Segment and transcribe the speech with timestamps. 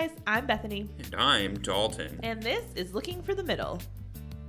[0.00, 2.20] guys, I'm Bethany, And I'm Dalton.
[2.22, 3.78] and this is Looking for the Middle.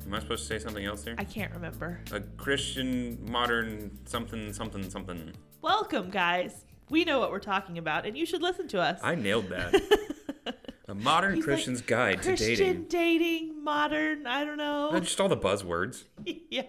[0.05, 1.15] Am I supposed to say something else there?
[1.17, 1.99] I can't remember.
[2.13, 5.33] A Christian, modern, something, something, something.
[5.61, 6.63] Welcome, guys.
[6.89, 9.01] We know what we're talking about, and you should listen to us.
[9.03, 10.55] I nailed that.
[10.87, 12.65] A modern He's like, Christian's guide Christian to dating.
[12.65, 14.97] Christian dating, modern, I don't know.
[15.01, 16.03] Just all the buzzwords.
[16.49, 16.63] yeah.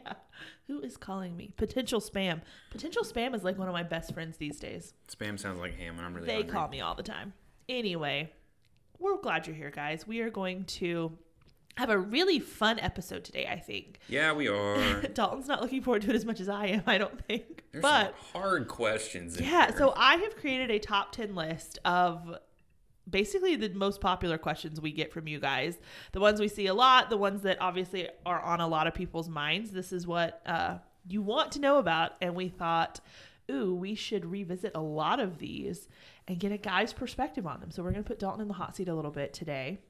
[0.66, 1.54] Who is calling me?
[1.56, 2.40] Potential spam.
[2.72, 4.94] Potential spam is like one of my best friends these days.
[5.08, 6.52] Spam sounds like ham, and I'm really They hungry.
[6.52, 7.32] call me all the time.
[7.68, 8.32] Anyway,
[9.02, 10.06] we're glad you're here, guys.
[10.06, 11.18] We are going to
[11.76, 13.98] have a really fun episode today, I think.
[14.08, 15.02] Yeah, we are.
[15.14, 17.64] Dalton's not looking forward to it as much as I am, I don't think.
[17.72, 19.38] There's but some hard questions.
[19.38, 22.36] In yeah, so I have created a top 10 list of
[23.08, 25.78] basically the most popular questions we get from you guys.
[26.12, 28.94] The ones we see a lot, the ones that obviously are on a lot of
[28.94, 29.72] people's minds.
[29.72, 32.12] This is what uh, you want to know about.
[32.20, 33.00] And we thought,
[33.50, 35.88] ooh, we should revisit a lot of these
[36.28, 37.70] and get a guy's perspective on them.
[37.70, 39.80] So we're going to put Dalton in the hot seat a little bit today,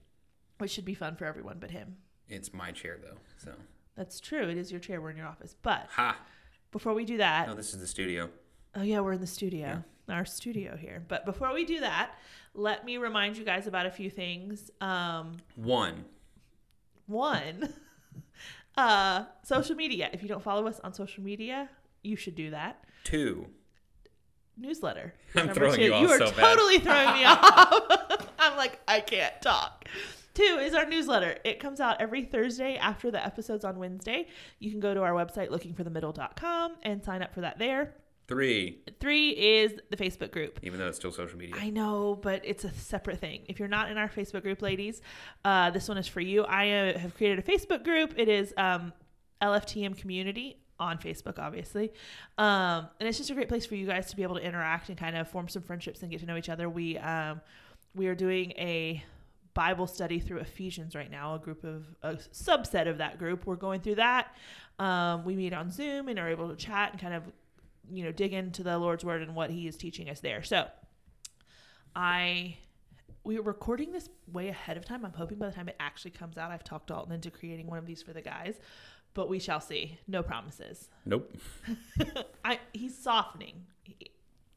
[0.59, 1.97] which should be fun for everyone but him.
[2.29, 3.19] it's my chair though.
[3.37, 3.53] So
[3.97, 4.49] That's true.
[4.49, 5.01] It is your chair.
[5.01, 5.55] We're in your office.
[5.63, 6.17] But ha.
[6.71, 8.31] before we do that, No, this is the studio.
[8.75, 11.05] Oh yeah, we're in the studio, our studio here.
[11.07, 12.13] But before we do that,
[12.55, 14.71] let me remind you guys about a few things.
[14.81, 16.07] Um, One.
[17.07, 17.75] one,
[18.79, 20.09] uh, social media.
[20.15, 21.69] If you don't follow us on social media,
[22.03, 22.83] you should do that.
[23.05, 23.47] Two.
[24.63, 25.13] Newsletter.
[25.35, 25.83] I'm Number throwing two.
[25.85, 26.37] you off are so bad.
[26.55, 28.29] totally throwing me off.
[28.39, 29.87] I'm like, I can't talk.
[30.35, 31.37] Two is our newsletter.
[31.45, 34.29] It comes out every Thursday after the episodes on Wednesday.
[34.61, 37.95] You can go to our website lookingforthemiddle.com and sign up for that there.
[38.29, 38.79] Three.
[38.99, 40.59] Three is the Facebook group.
[40.63, 41.55] Even though it's still social media.
[41.59, 43.43] I know, but it's a separate thing.
[43.47, 45.03] If you're not in our Facebook group, ladies,
[45.45, 46.45] uh, this one is for you.
[46.45, 48.15] I uh, have created a Facebook group.
[48.17, 48.95] It is um,
[49.43, 51.93] LFTM Community on Facebook, obviously,
[52.39, 54.89] um, and it's just a great place for you guys to be able to interact
[54.89, 56.69] and kind of form some friendships and get to know each other.
[56.69, 57.41] We um,
[57.95, 59.03] we are doing a
[59.55, 61.35] Bible study through Ephesians right now.
[61.35, 63.47] A group of a subset of that group.
[63.47, 64.35] We're going through that.
[64.79, 67.23] Um, we meet on Zoom and are able to chat and kind of
[67.91, 70.43] you know dig into the Lord's word and what He is teaching us there.
[70.43, 70.67] So
[71.95, 72.57] I
[73.25, 75.05] we are recording this way ahead of time.
[75.05, 77.79] I'm hoping by the time it actually comes out, I've talked Dalton into creating one
[77.79, 78.59] of these for the guys,
[79.15, 79.99] but we shall see.
[80.07, 80.89] No promises.
[81.05, 81.35] Nope.
[82.45, 83.67] I he's softening.
[83.83, 84.11] He,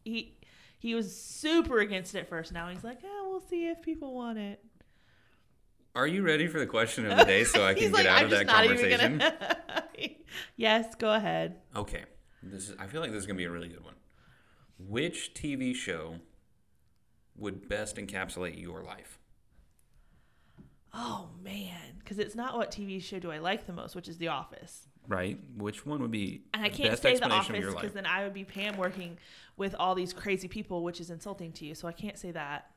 [0.03, 0.37] he
[0.79, 2.51] he was super against it at first.
[2.51, 4.63] Now he's like, yeah, we'll see if people want it.
[5.95, 8.17] Are you ready for the question of the day so I can get like, out
[8.19, 9.17] I'm of that conversation?
[9.17, 9.83] gonna.
[10.57, 11.55] yes, go ahead.
[11.75, 12.03] Okay.
[12.43, 13.95] This is I feel like this is gonna be a really good one.
[14.77, 16.15] Which TV show
[17.37, 19.19] would best encapsulate your life?
[20.95, 24.17] Oh man, because it's not what TV show do I like the most, which is
[24.17, 24.87] The Office.
[25.07, 25.37] Right?
[25.57, 28.45] Which one would be And I can't say The Office because then I would be
[28.45, 29.17] Pam working
[29.57, 31.75] with all these crazy people, which is insulting to you.
[31.75, 32.71] So I can't say that.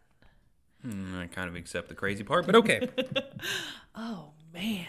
[0.82, 2.88] Hmm, I kind of accept the crazy part, but okay.
[3.94, 4.86] Oh man.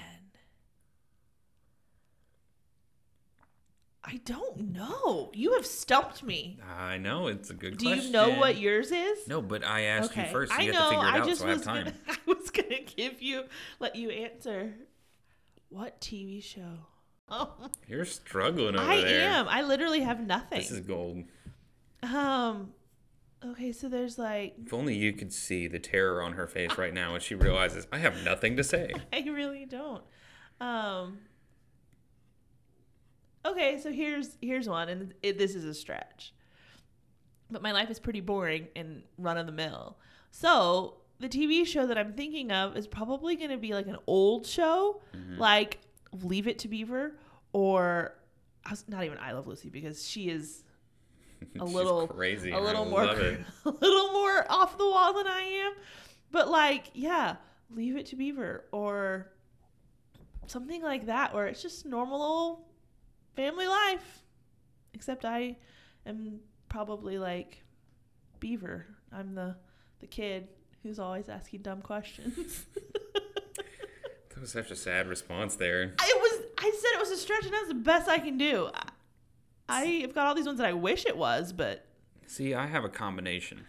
[4.11, 5.29] I don't know.
[5.35, 6.57] You have stumped me.
[6.67, 8.05] I know it's a good Do question.
[8.07, 9.27] you know what yours is?
[9.27, 10.89] No, but I asked you first, so I you know.
[10.89, 11.83] figure it I out just so I was time.
[11.85, 11.95] gonna.
[12.09, 13.43] I was gonna give you,
[13.79, 14.73] let you answer.
[15.69, 16.79] What TV show?
[17.29, 17.53] Oh,
[17.87, 19.29] You're struggling over I there.
[19.29, 19.47] am.
[19.47, 20.57] I literally have nothing.
[20.59, 21.25] This is gold.
[22.01, 22.73] Um.
[23.45, 26.93] Okay, so there's like If only you could see the terror on her face right
[26.93, 28.91] now when she realizes I have nothing to say.
[29.13, 30.03] I really don't.
[30.59, 31.19] Um.
[33.49, 36.33] Okay, so here's here's one, and it, this is a stretch.
[37.51, 39.97] But my life is pretty boring and run of the mill.
[40.31, 43.97] So the TV show that I'm thinking of is probably going to be like an
[44.07, 45.39] old show, mm-hmm.
[45.39, 45.79] like
[46.21, 47.15] Leave It to Beaver,
[47.53, 48.13] or
[48.87, 50.63] not even I Love Lucy because she is
[51.59, 52.51] a little crazy.
[52.51, 53.39] a and I little more love it.
[53.65, 55.73] a little more off the wall than I am.
[56.31, 57.37] But like, yeah,
[57.71, 59.31] leave it to Beaver or
[60.45, 62.68] something like that where it's just normal old
[63.35, 64.23] family life.
[64.93, 65.57] Except I
[66.05, 67.63] am probably like
[68.39, 68.85] Beaver.
[69.11, 69.55] I'm the
[69.99, 70.47] the kid
[70.83, 72.65] who's always asking dumb questions.
[74.39, 75.81] That was such a sad response there.
[75.83, 78.69] it was I said it was a stretch and that's the best I can do.
[78.73, 78.83] I,
[79.67, 81.85] I have got all these ones that I wish it was, but
[82.25, 83.65] See, I have a combination.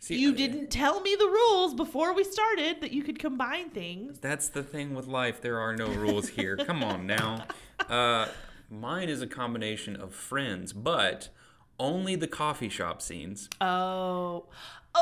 [0.00, 3.70] See, you uh, didn't tell me the rules before we started that you could combine
[3.70, 4.18] things.
[4.18, 5.40] That's the thing with life.
[5.42, 6.56] There are no rules here.
[6.56, 7.46] Come on now.
[7.88, 8.28] Uh,
[8.70, 11.28] mine is a combination of friends, but
[11.78, 13.48] only the coffee shop scenes.
[13.60, 14.46] Oh,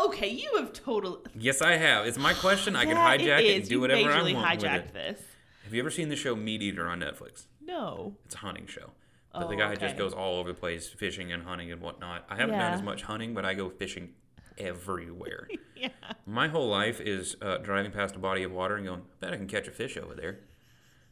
[0.06, 0.28] okay.
[0.28, 1.20] You have totally.
[1.38, 2.06] Yes, I have.
[2.06, 2.74] It's my question.
[2.76, 4.94] I can Yeah, hijack it and do You've whatever I want with hijacked it.
[4.94, 5.20] this.
[5.64, 7.46] Have you ever seen the show Meat Eater on Netflix?
[7.60, 8.16] No.
[8.24, 8.90] It's a hunting show.
[9.32, 9.86] But the Oh, guy okay.
[9.86, 12.24] just goes all over the place fishing and hunting and whatnot.
[12.30, 14.14] I haven't done as much hunting, but I go fishing
[14.56, 15.48] everywhere.
[15.76, 15.88] yeah.
[16.26, 19.32] My whole life is uh, driving past a body of water and going, I bet
[19.34, 20.40] I can catch a fish over there.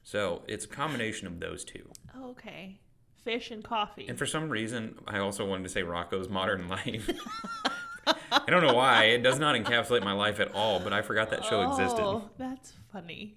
[0.06, 1.82] So it's a combination of those two.
[2.17, 2.79] Oh, okay.
[3.25, 4.06] Fish and coffee.
[4.08, 7.11] And for some reason, I also wanted to say Rocko's Modern Life.
[8.31, 9.06] I don't know why.
[9.06, 12.00] It does not encapsulate my life at all, but I forgot that show existed.
[12.05, 13.35] Oh, that's funny.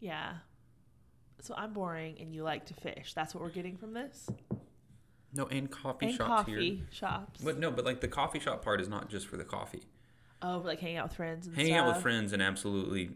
[0.00, 0.32] Yeah.
[1.42, 3.14] So I'm boring and you like to fish.
[3.14, 4.28] That's what we're getting from this?
[5.32, 6.18] No, and coffee shops here.
[6.18, 6.86] and shops coffee here.
[6.90, 7.40] shops.
[7.40, 9.82] But no, but like the coffee shop part is not just for the coffee.
[10.42, 11.86] oh, like hanging out with friends and Hanging stuff.
[11.86, 13.10] out with friends and absolutely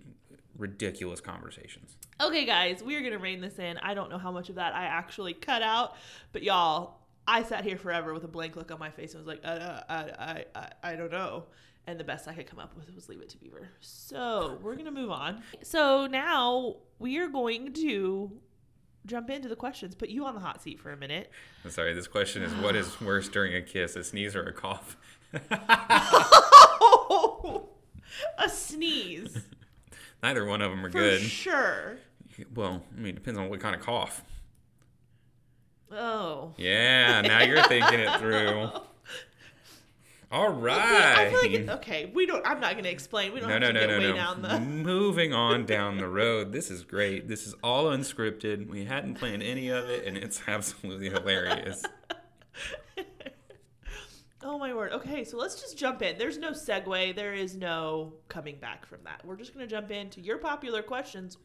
[0.59, 1.97] ridiculous conversations.
[2.21, 3.79] Okay, guys, we are gonna rein this in.
[3.79, 5.97] I don't know how much of that I actually cut out,
[6.33, 9.27] but y'all, I sat here forever with a blank look on my face and was
[9.27, 11.45] like, uh, uh, I, I, I, I don't know.
[11.89, 13.69] And the best I could come up with was leave it to Beaver.
[13.81, 15.43] So we're gonna move on.
[15.63, 18.33] So now we are going to
[19.07, 19.95] jump into the questions.
[19.95, 21.31] Put you on the hot seat for a minute.
[21.65, 24.53] I'm sorry, this question is what is worse during a kiss, a sneeze or a
[24.53, 24.97] cough?
[28.39, 29.45] a sneeze
[30.27, 31.21] Neither one of them are for good.
[31.21, 31.99] sure.
[32.53, 34.25] Well, I mean, it depends on what kind of cough.
[35.93, 36.53] Oh.
[36.57, 38.71] Yeah, now you're thinking it through.
[40.33, 41.17] All right.
[41.17, 42.11] I feel like okay.
[42.13, 42.45] We don't.
[42.45, 43.33] I'm not going to explain.
[43.33, 44.17] We don't no, have no, to no, get no, way no.
[44.17, 44.59] down the.
[44.67, 46.51] Moving on down the road.
[46.51, 47.29] This is great.
[47.29, 48.69] This is all unscripted.
[48.69, 51.85] We hadn't planned any of it, and it's absolutely hilarious.
[54.43, 54.93] Oh my word.
[54.93, 56.19] Okay, so let's just jump in.
[56.19, 57.17] There's no segue.
[57.17, 59.25] There is no coming back from that.
[59.25, 61.39] We're just going to jump into your popular questions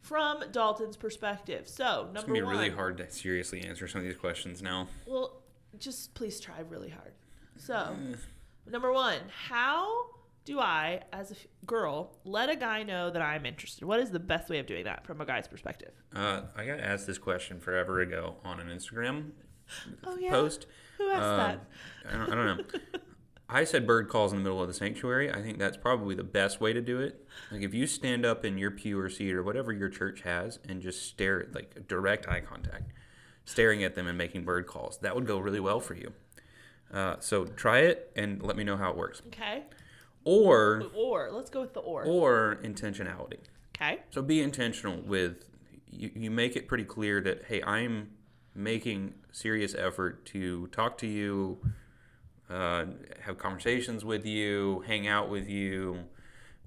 [0.00, 1.68] from Dalton's perspective.
[1.68, 2.56] So It's number gonna be one.
[2.56, 4.88] really hard to seriously answer some of these questions now.
[5.06, 5.42] Well,
[5.78, 7.12] just please try really hard.
[7.58, 7.94] So,
[8.66, 10.06] number one, how
[10.46, 13.84] do I, as a f- girl, let a guy know that I'm interested?
[13.84, 15.92] What is the best way of doing that from a guy's perspective?
[16.16, 19.32] Uh, I got asked this question forever ago on an Instagram
[20.04, 20.30] Oh yeah.
[20.30, 20.64] post.
[21.00, 21.60] Who asked Um, that?
[22.08, 22.64] I don't, I don't know.
[23.52, 25.28] I said bird calls in the middle of the sanctuary.
[25.32, 27.26] I think that's probably the best way to do it.
[27.50, 30.60] Like if you stand up in your pew or seat or whatever your church has
[30.68, 32.92] and just stare at like direct eye contact,
[33.44, 36.12] staring at them and making bird calls, that would go really well for you.
[36.94, 39.20] Uh, so try it and let me know how it works.
[39.28, 39.64] Okay.
[40.24, 42.04] Or Or let's go with the or.
[42.04, 43.38] or intentionality.
[43.74, 44.00] Okay.
[44.10, 45.44] So be intentional with
[45.90, 48.10] you, you make it pretty clear that hey, I'm
[48.54, 51.58] making serious effort to talk to you,
[52.48, 52.86] uh,
[53.20, 56.04] have conversations with you, hang out with you.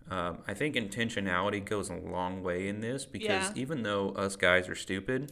[0.09, 3.53] Um, I think intentionality goes a long way in this because Yeah.
[3.56, 5.31] even though us guys are stupid,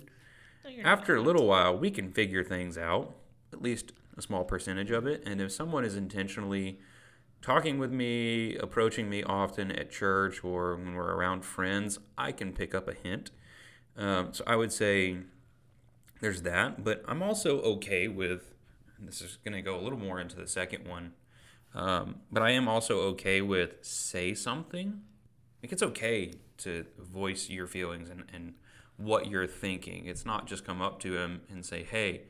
[0.63, 0.86] No, not.
[0.86, 3.15] after a little while we can figure things out,
[3.53, 5.24] at least a small percentage of it.
[5.25, 6.80] And if someone is intentionally
[7.42, 12.53] talking with me, approaching me often at church or when we're around friends, I can
[12.53, 13.31] pick up a hint.
[13.98, 15.18] Um, so I would say
[16.21, 18.53] there's that, but I'm also okay with,
[18.97, 21.13] and this is going to go a little more into the second one,
[21.73, 25.01] um, but I am also okay with say something.
[25.62, 28.53] Like it's okay to voice your feelings and, and
[28.97, 30.06] what you're thinking.
[30.06, 32.24] It's not just come up to him and say, "Hey,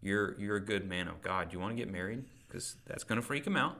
[0.00, 1.50] you're you're a good man of God.
[1.50, 3.78] Do you want to get married?" Because that's going to freak him out.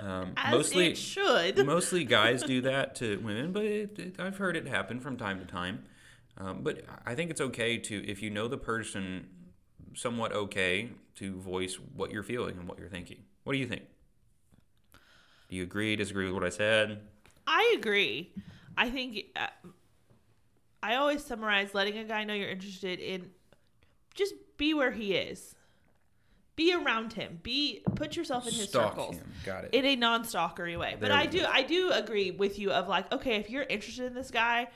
[0.00, 1.64] Um, mostly, it should.
[1.66, 5.38] mostly guys do that to women, but it, it, I've heard it happen from time
[5.40, 5.84] to time.
[6.40, 9.26] Um, but I think it's okay to, if you know the person
[9.94, 13.18] somewhat okay, to voice what you're feeling and what you're thinking.
[13.44, 13.82] What do you think?
[15.48, 17.00] Do you agree, disagree with what I said?
[17.46, 18.32] I agree.
[18.78, 19.48] I think uh,
[20.82, 23.30] I always summarize letting a guy know you're interested in
[24.14, 25.54] just be where he is.
[26.56, 27.40] Be around him.
[27.42, 29.16] Be put yourself in his Stalk circles.
[29.16, 29.32] him.
[29.44, 29.74] Got it.
[29.74, 30.96] in a non-stalkery way.
[30.98, 31.46] But I do go.
[31.50, 34.68] I do agree with you of like, okay, if you're interested in this guy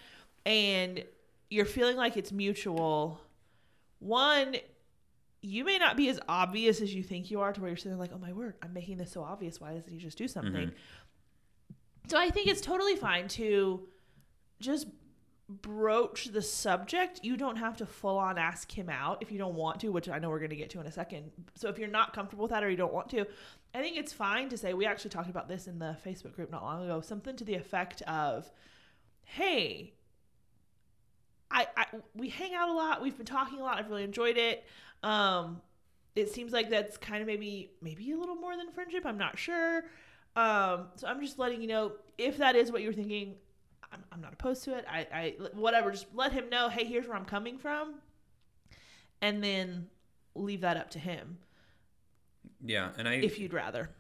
[0.46, 1.04] and
[1.54, 3.20] you're feeling like it's mutual,
[4.00, 4.56] one,
[5.40, 7.98] you may not be as obvious as you think you are to where you're sitting
[7.98, 9.60] like, oh my word, I'm making this so obvious.
[9.60, 10.52] Why doesn't he just do something?
[10.52, 12.08] Mm-hmm.
[12.08, 13.86] So I think it's totally fine to
[14.58, 14.88] just
[15.48, 17.20] broach the subject.
[17.22, 20.08] You don't have to full on ask him out if you don't want to, which
[20.08, 21.30] I know we're going to get to in a second.
[21.54, 23.26] So if you're not comfortable with that or you don't want to,
[23.74, 26.50] I think it's fine to say, we actually talked about this in the Facebook group
[26.50, 28.50] not long ago, something to the effect of,
[29.22, 29.94] hey,
[31.54, 33.00] I, I we hang out a lot.
[33.00, 33.78] We've been talking a lot.
[33.78, 34.64] I've really enjoyed it.
[35.02, 35.62] Um,
[36.16, 39.06] it seems like that's kind of maybe maybe a little more than friendship.
[39.06, 39.84] I'm not sure.
[40.36, 43.36] Um, so I'm just letting you know if that is what you're thinking.
[43.92, 44.84] I'm, I'm not opposed to it.
[44.90, 45.92] I, I whatever.
[45.92, 46.68] Just let him know.
[46.68, 47.96] Hey, here's where I'm coming from,
[49.22, 49.88] and then
[50.34, 51.38] leave that up to him
[52.64, 53.90] Yeah, and I, if you'd rather.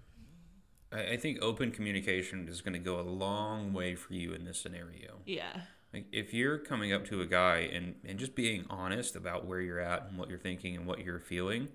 [0.92, 4.44] I I think open communication is going to go a long way for you in
[4.44, 5.20] this scenario.
[5.26, 5.62] Yeah.
[5.94, 9.60] Like if you're coming up to a guy and, and just being honest about where
[9.60, 11.68] you're at and what you're thinking and what you're feeling,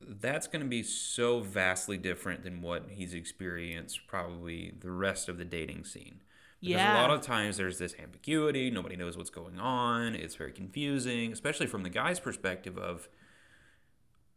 [0.00, 5.36] that's going to be so vastly different than what he's experienced probably the rest of
[5.38, 6.20] the dating scene.
[6.60, 6.94] Because Yeah.
[6.94, 11.32] a lot of times there's this ambiguity, nobody knows what's going on, it's very confusing,
[11.32, 13.08] especially from the guy's perspective of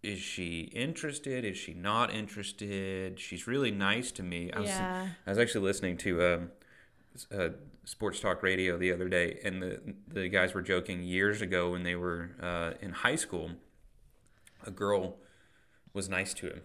[0.01, 1.45] is she interested?
[1.45, 3.19] Is she not interested?
[3.19, 4.51] She's really nice to me.
[4.51, 5.07] I was, Yeah.
[5.25, 6.51] I was actually listening to um,
[7.35, 7.49] uh,
[7.85, 11.83] sports talk radio the other day, and the the guys were joking years ago when
[11.83, 13.51] they were uh, in high school.
[14.65, 15.17] A girl
[15.93, 16.61] was nice to him.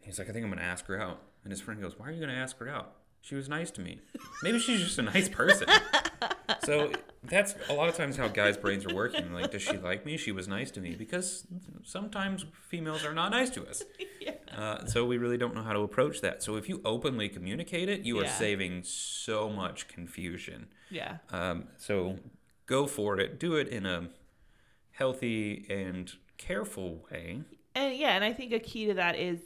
[0.00, 1.20] He's like, I think I'm gonna ask her out.
[1.44, 2.94] And his friend goes, Why are you gonna ask her out?
[3.20, 4.00] She was nice to me.
[4.42, 5.68] Maybe she's just a nice person.
[6.64, 6.92] so
[7.24, 9.32] that's a lot of times how guys' brains are working.
[9.32, 10.16] Like, does she like me?
[10.16, 11.46] She was nice to me because
[11.84, 13.82] sometimes females are not nice to us.
[14.56, 16.42] Uh, so we really don't know how to approach that.
[16.42, 20.68] So if you openly communicate it, you are saving so much confusion.
[20.90, 21.18] Yeah.
[21.30, 22.16] Um, so
[22.66, 23.38] go for it.
[23.38, 24.08] Do it in a
[24.92, 27.42] healthy and careful way.
[27.74, 29.40] and yeah and i think a key to that is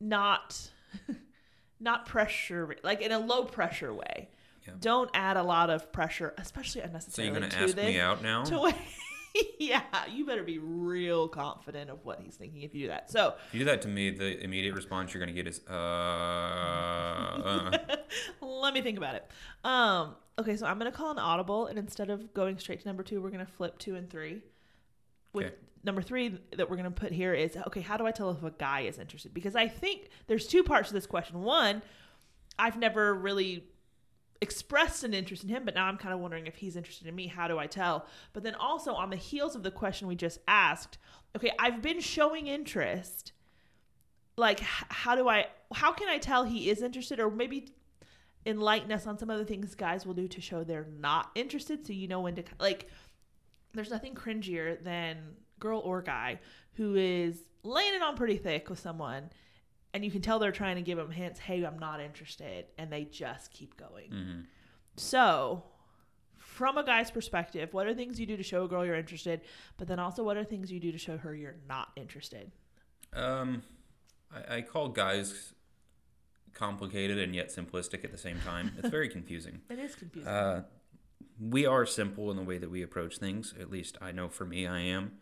[0.00, 0.70] not
[1.80, 4.28] not pressure like in a low pressure way
[4.66, 4.74] Yeah.
[4.80, 7.28] don't add a lot of pressure especially unnecessary.
[7.28, 8.44] So unnecessarily you're gonna to ask this, me out now?
[8.44, 8.58] to
[9.58, 13.34] yeah you better be real confident of what he's thinking if you do that so
[13.48, 17.78] If you do that to me, the immediate response you're gonna get is, uh, uh.
[18.46, 19.30] let me think about it
[19.64, 23.02] um okay so i'm gonna call an audible and instead of going straight to number
[23.02, 24.42] two we're gonna flip two and three
[25.32, 25.54] with Okay.
[25.84, 28.50] number three that we're gonna put here is okay how do i tell if a
[28.52, 31.82] guy is interested because i think there's two parts to this question one
[32.58, 33.64] i've never really
[34.40, 37.14] expressed an interest in him but now i'm kind of wondering if he's interested in
[37.14, 37.26] me.
[37.26, 38.06] How do i tell?
[38.32, 40.98] But then also on the heels of the question we just asked
[41.36, 43.32] okay i've been showing interest.
[44.36, 47.18] Like how do i how can i tell he is interested?
[47.20, 47.72] Or maybe
[48.46, 51.86] enlighten us on some of the things guys will do to show they're not interested
[51.86, 52.88] so you know when to like
[53.74, 55.18] there's nothing cringier than
[55.58, 56.38] girl or guy
[56.74, 59.28] who is laying it on pretty thick with someone
[59.98, 62.92] and you can tell they're trying to give them hints hey i'm not interested and
[62.92, 64.44] they just keep going Mhm.
[64.96, 65.64] so
[66.38, 69.40] from a guy's perspective what are things you do to show a girl you're interested
[69.76, 72.52] but then also what are things you do to show her you're not interested
[73.12, 73.62] Um,
[74.32, 75.54] I, I call guys
[76.54, 78.72] complicated and yet simplistic at the same time.
[78.78, 79.60] It's very confusing.
[79.70, 80.62] it is confusing Uh,
[81.40, 83.54] we are simple in the way that we approach things.
[83.60, 85.12] At least I know for me, I am.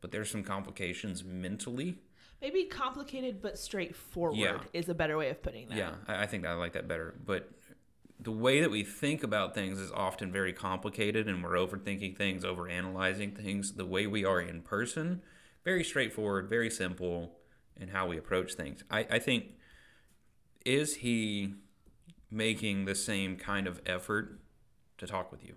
[0.00, 1.98] But there's some complications mentally.
[2.44, 4.58] Maybe complicated but straightforward Yeah.
[4.74, 7.14] is a better way of putting that Yeah, I, I think I like that better.
[7.24, 7.48] But
[8.20, 12.44] the way that we think about things is often very complicated, and we're overthinking things,
[12.44, 13.72] overanalyzing things.
[13.72, 15.22] The way we are in person,
[15.64, 17.38] very straightforward, very simple
[17.76, 18.84] in how we approach things.
[18.90, 19.46] I, I think,
[20.66, 21.54] is he
[22.30, 24.40] making the same kind of effort
[24.98, 25.54] to talk with you?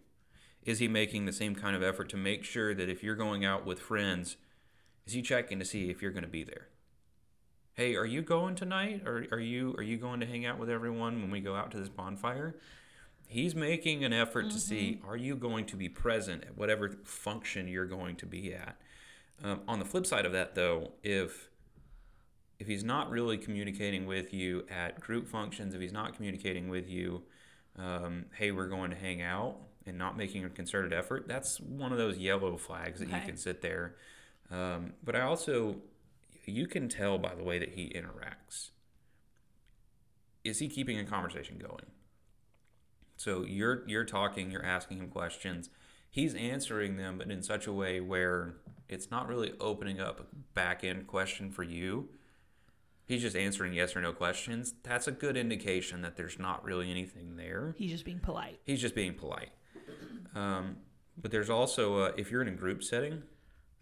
[0.64, 3.44] Is he making the same kind of effort to make sure that if you're going
[3.46, 4.38] out with friends,
[5.06, 6.68] is he checking to see if you're going to be there?
[7.78, 9.04] Hey are you going tonight?
[9.06, 11.72] Or are you are you going to hang out with everyone when we go out
[11.72, 12.56] to this bonfire?
[13.28, 17.68] He's making an effort to see are you going to be present at whatever function
[17.68, 18.78] you're going to be at?
[19.44, 21.50] Um, on the flip side of that though if
[22.60, 26.90] if he's not really communicating with you at group functions if he's not communicating with
[26.90, 27.22] you
[27.78, 31.92] um, hey we're going to hang out and not making a concerted effort that's one
[31.92, 33.96] of those yellow flags that you can sit there.
[34.50, 35.76] Um, but i also
[36.48, 38.72] you can tell by the way that he interacts.
[40.44, 41.86] Is he keeping a conversation going?
[43.18, 45.70] So you're you're talking, you're asking him questions.
[46.10, 48.56] He's answering them, but in such a way where
[48.88, 50.24] it's not really opening up a
[50.54, 52.10] back end question for you.
[53.06, 54.74] He's just answering yes or no questions.
[54.84, 57.74] That's a good indication that there's not really anything there.
[57.78, 59.50] he's just being polite He's just being polite.
[60.36, 60.78] Um,
[61.18, 63.24] but there's also, uh, if you're in a group setting,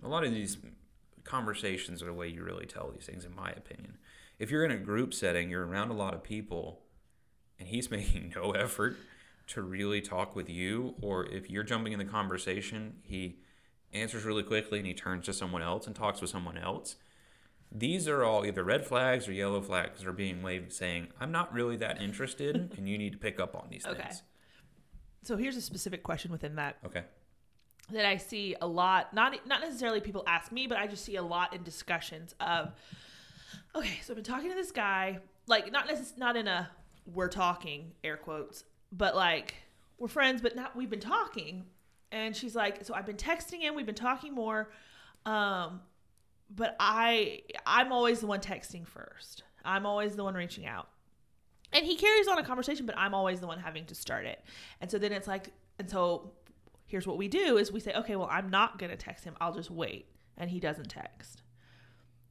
[0.03, 0.57] a lot of these
[1.25, 3.97] conversations are the way you really tell these things, in my opinion.
[4.39, 6.81] If you're in a group setting, you're around a lot of people,
[7.59, 8.95] and he's making no effort
[9.47, 13.39] to really talk with you, or if you're jumping in the conversation, he
[13.93, 16.95] answers really quickly and he turns to someone else and talks with someone else.
[17.71, 21.31] These are all either red flags or yellow flags that are being waved saying, I'm
[21.31, 24.01] not really that interested, and you need to pick up on these Okay.
[24.03, 24.23] things.
[25.23, 27.03] so here's a specific question within that Okay.
[27.91, 29.13] That I see a lot.
[29.13, 32.73] Not not necessarily people ask me, but I just see a lot in discussions of.
[33.75, 36.69] Okay, so I've been talking to this guy, like not necess- not in a
[37.13, 39.55] we're talking air quotes, but like
[39.97, 41.65] we're friends, but not we've been talking,
[42.11, 44.71] and she's like, so I've been texting him, we've been talking more,
[45.25, 45.81] um,
[46.49, 49.43] but I I'm always the one texting first.
[49.63, 50.87] I'm always the one reaching out.
[51.73, 54.41] And he carries on a conversation, but I'm always the one having to start it.
[54.79, 56.31] And so then it's like, and so
[56.95, 59.35] here's what we do is we say, okay, well, I'm not going to text him.
[59.41, 60.05] I'll just wait.
[60.37, 61.41] And he doesn't text.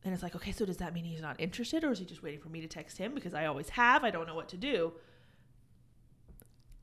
[0.03, 2.23] and it's like, okay, so does that mean he's not interested or is he just
[2.23, 4.05] waiting for me to text him because I always have?
[4.05, 4.95] I don't know what to do.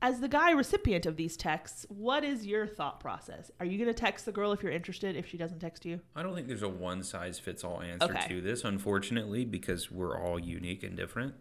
[0.00, 3.50] As the guy recipient of these texts, what is your thought process?
[3.58, 5.98] Are you going to text the girl if you're interested if she doesn't text you?
[6.14, 8.28] I don't think there's a one size fits all answer Okay.
[8.28, 11.34] to this, unfortunately, because we're all unique and different.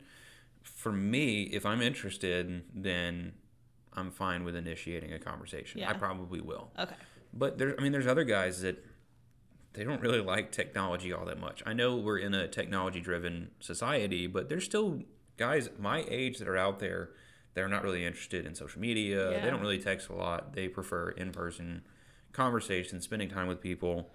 [0.63, 3.33] For me, if I'm interested, then
[3.93, 5.83] I'm fine with initiating a conversation.
[5.83, 6.71] I probably will.
[6.79, 6.95] Okay.
[7.33, 8.83] But there's, I mean, there's other guys that
[9.73, 11.63] they don't really like technology all that much.
[11.65, 15.01] I know we're in a technology-driven society, but there's still
[15.37, 17.11] guys my age that are out there
[17.53, 19.31] that are not really interested in social media.
[19.31, 19.43] Yeah.
[19.43, 20.53] They don't really text a lot.
[20.53, 21.83] They prefer in-person
[22.31, 24.09] conversations, spending time with people.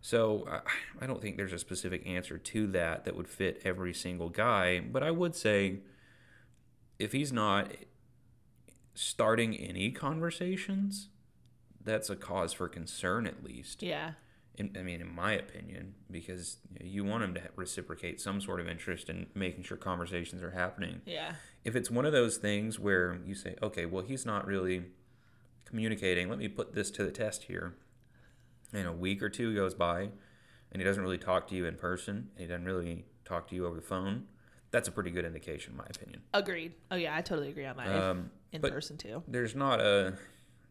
[0.00, 3.94] So I, I don't think there's a specific answer to that that would fit every
[3.94, 4.80] single guy.
[4.80, 5.80] But I would say
[6.98, 7.72] if he's not
[8.94, 11.08] starting any conversations,
[11.84, 13.82] that's a cause for concern at least.
[13.82, 14.12] Yeah.
[14.56, 18.68] In, I mean, in my opinion, because you want him to reciprocate some sort of
[18.68, 21.00] interest in making sure conversations are happening.
[21.04, 21.32] Yeah.
[21.64, 24.84] If it's one of those things where you say, okay, well, he's not really
[25.64, 27.74] communicating, let me put this to the test here.
[28.72, 30.10] And a week or two goes by,
[30.70, 33.56] and he doesn't really talk to you in person, and he doesn't really talk to
[33.56, 34.26] you over the phone.
[34.70, 36.22] That's a pretty good indication, in my opinion.
[36.32, 36.74] Agreed.
[36.90, 37.88] Oh yeah, I totally agree on that.
[37.88, 39.22] Um, in but person too.
[39.28, 40.14] there's not a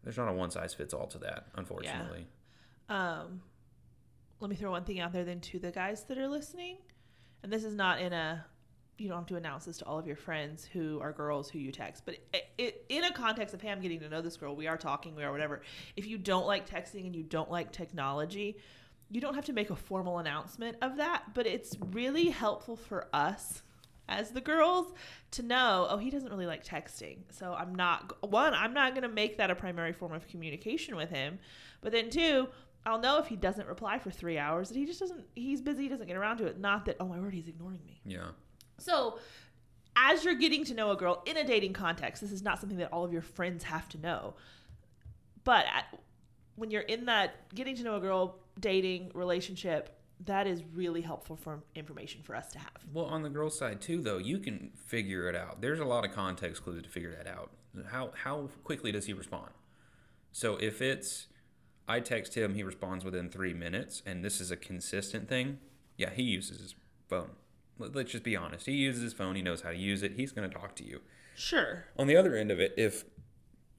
[0.03, 2.27] there's not a one size fits all to that, unfortunately.
[2.89, 3.41] Um,
[4.39, 6.77] let me throw one thing out there then to the guys that are listening,
[7.41, 8.45] and this is not in a
[8.97, 11.57] you don't have to announce this to all of your friends who are girls who
[11.57, 14.37] you text, but it, it, in a context of hey, I'm getting to know this
[14.37, 15.61] girl, we are talking, we are whatever.
[15.97, 18.57] If you don't like texting and you don't like technology,
[19.09, 23.07] you don't have to make a formal announcement of that, but it's really helpful for
[23.13, 23.63] us
[24.09, 24.93] as the girls
[25.31, 27.19] to know, oh, he doesn't really like texting.
[27.29, 30.95] So I'm not, one, I'm not going to make that a primary form of communication
[30.95, 31.39] with him.
[31.81, 32.47] But then two,
[32.85, 35.83] I'll know if he doesn't reply for three hours that he just doesn't, he's busy,
[35.83, 36.59] he doesn't get around to it.
[36.59, 38.01] Not that, oh my word, he's ignoring me.
[38.05, 38.27] Yeah.
[38.77, 39.19] So,
[39.95, 42.79] as you're getting to know a girl in a dating context, this is not something
[42.79, 44.33] that all of your friends have to know.
[45.43, 45.99] But at,
[46.55, 51.35] when you're in that getting to know a girl, dating, relationship, that is really helpful
[51.35, 52.71] for information for us to have.
[52.93, 55.61] Well, on the girl side too, though, you can figure it out.
[55.61, 57.51] There's a lot of context clues to figure that out.
[57.91, 59.51] How how quickly does he respond?
[60.31, 61.27] So if it's
[61.87, 65.59] I text him, he responds within three minutes, and this is a consistent thing.
[65.97, 66.75] Yeah, he uses his
[67.09, 67.31] phone.
[67.77, 68.65] Let- Let's just be honest.
[68.65, 69.35] He uses his phone.
[69.35, 70.13] He knows how to use it.
[70.13, 71.01] He's going to talk to you.
[71.35, 71.85] Sure.
[71.97, 73.03] On the other end of it, if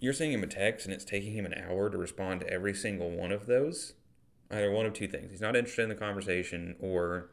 [0.00, 2.74] you're sending him a text and it's taking him an hour to respond to every
[2.74, 3.94] single one of those,
[4.54, 5.30] either one of two things.
[5.30, 7.30] He's not interested in the conversation or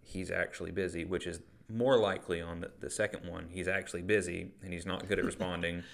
[0.00, 3.48] he's actually busy, which is more likely on the, the second one.
[3.50, 5.84] He's actually busy and he's not good at responding.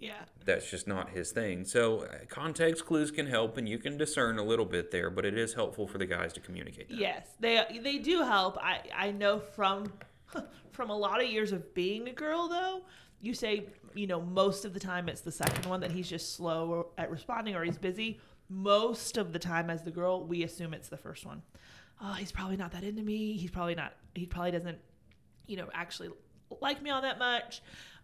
[0.00, 0.12] Yeah.
[0.44, 1.64] That's just not his thing.
[1.64, 5.24] So, uh, context clues can help and you can discern a little bit there, but
[5.24, 6.98] it is helpful for the guys to communicate that.
[6.98, 8.56] Yes, they they do help.
[8.58, 9.92] I I know from
[10.70, 12.82] from a lot of years of being a girl though.
[13.20, 16.34] You say you know most of the time it's the second one that he's just
[16.36, 18.20] slow at responding or he's busy.
[18.48, 21.42] Most of the time as the girl, we assume it's the first one.
[22.00, 23.36] Oh, he's probably not that into me.
[23.36, 23.92] He's probably not.
[24.14, 24.78] He probably doesn't,
[25.46, 26.10] you know, actually
[26.60, 27.60] like me all that much.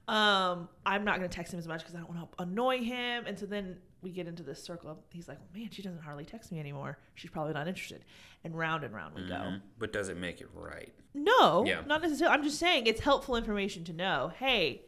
[0.07, 3.25] Um, I'm not gonna text him as much because I don't want to annoy him.
[3.27, 6.27] And so then we get into this circle of he's like, man, she doesn't hardly
[6.27, 6.99] text me anymore.
[7.15, 8.05] She's probably not interested.
[8.43, 9.35] And round and round we go.
[9.35, 9.63] Mhm.
[9.79, 10.93] But does it make it right?
[11.15, 11.81] No, Yeah.
[11.87, 12.37] not necessarily.
[12.37, 14.33] I'm just saying it's helpful information to know.
[14.37, 14.83] Hey,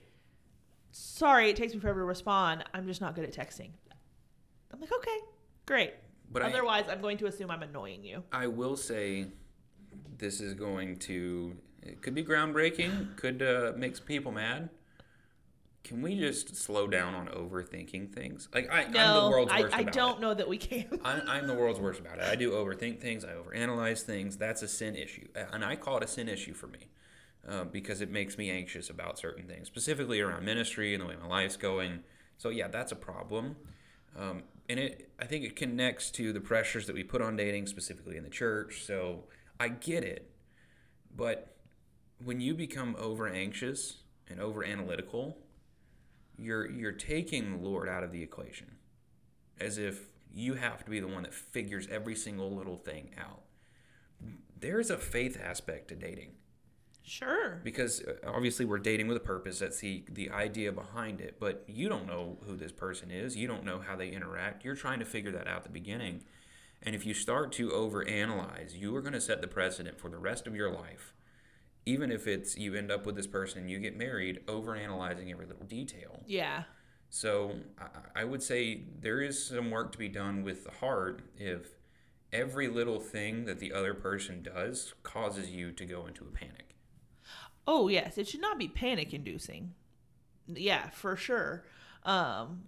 [0.91, 2.65] sorry, it takes me forever to respond.
[2.75, 3.71] I'm just not good at texting.
[4.73, 5.19] I'm like, okay,
[5.67, 5.95] great.
[6.33, 8.23] But Otherwise, I, am going to assume I'm annoying you.
[8.33, 9.27] I will say
[10.19, 14.71] this is going to it could be groundbreaking, could uh, make people mad.
[15.85, 18.49] Can we just slow down on overthinking things?
[18.53, 20.21] Like I, I'm the No, world's I, worst I about don't it.
[20.21, 21.01] know that we can.
[21.05, 22.25] I, I'm the world's worst about it.
[22.25, 23.25] I do overthink things.
[23.25, 24.37] I overanalyze things.
[24.37, 26.89] That's a sin issue, and I call it a sin issue for me
[27.49, 31.15] uh, because it makes me anxious about certain things, specifically around ministry and the way
[31.21, 32.01] my life's going.
[32.37, 33.55] So yeah, that's a problem,
[34.19, 37.67] um, and it I think it connects to the pressures that we put on dating,
[37.67, 38.85] specifically in the church.
[38.85, 39.25] So
[39.59, 40.31] I get it,
[41.15, 41.57] but
[42.25, 43.99] when you become over anxious
[44.29, 45.39] and over analytical,
[46.39, 48.77] you're you're taking the Lord out of the equation
[49.61, 53.41] as if you have to be the one that figures every single little thing out.
[54.59, 56.33] There's a faith aspect to dating
[57.07, 57.61] Sure.
[57.63, 59.61] because uh, obviously we're dating with a purpose.
[59.61, 61.37] That's the the idea behind it.
[61.39, 63.37] But you don't know who this person is.
[63.37, 64.65] You don't know how they interact.
[64.65, 66.25] You're trying to figure that out at the beginning.
[66.83, 70.19] And if you start to overanalyze, you are going to set the precedent for the
[70.19, 71.15] rest of your life.
[71.87, 75.47] Even if it's you end up with this person and you get married, overanalyzing every
[75.47, 76.21] little detail.
[76.27, 76.65] Yeah.
[77.09, 81.23] So I- I would say there is some work to be done with the heart
[81.37, 81.77] if
[82.33, 86.76] every little thing that the other person does causes you to go into a panic.
[87.67, 89.75] Oh yes, it should not be panic inducing.
[90.47, 91.65] Yeah, for sure.
[92.05, 92.65] Um,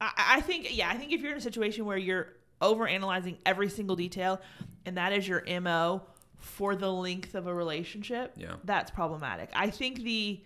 [0.00, 2.28] I, I think yeah, I think if you're in a situation where you're
[2.60, 4.40] over analyzing every single detail,
[4.86, 6.02] and that is your mo
[6.38, 8.54] for the length of a relationship, Yeah.
[8.64, 9.50] that's problematic.
[9.54, 10.40] I think the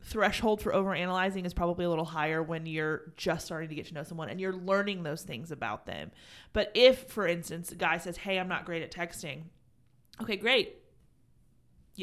[0.00, 3.94] threshold for overanalyzing is probably a little higher when you're just starting to get to
[3.94, 6.10] know someone and you're learning those things about them.
[6.52, 9.44] But if, for instance, a guy says, Hey, I'm not great at texting,
[10.20, 10.76] okay, great.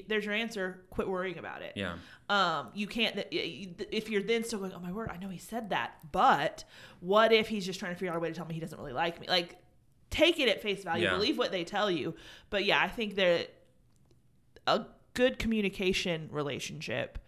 [0.08, 0.82] There's your answer.
[0.90, 1.74] Quit worrying about it.
[1.76, 1.96] Yeah.
[2.30, 5.70] Um, you can't, if you're then still going, Oh my word, I know he said
[5.72, 6.64] that, but
[7.02, 8.78] what if he's just trying to figure out a way to tell me he doesn't
[8.80, 9.28] really like me?
[9.28, 9.58] Like,
[10.10, 11.16] take it at face value, Yeah.
[11.16, 12.16] believe what they tell you.
[12.50, 13.50] But yeah, I think that
[14.68, 17.20] a good communication relationship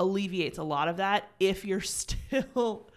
[0.00, 2.88] alleviates a lot of that if you're still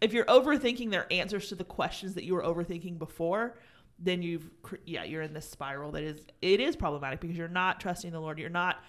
[0.00, 3.58] if you're overthinking their answers to the questions that you were overthinking before
[4.02, 4.48] then you've
[4.86, 8.20] yeah you're in this spiral that is it is problematic because you're not trusting the
[8.20, 8.82] lord you're not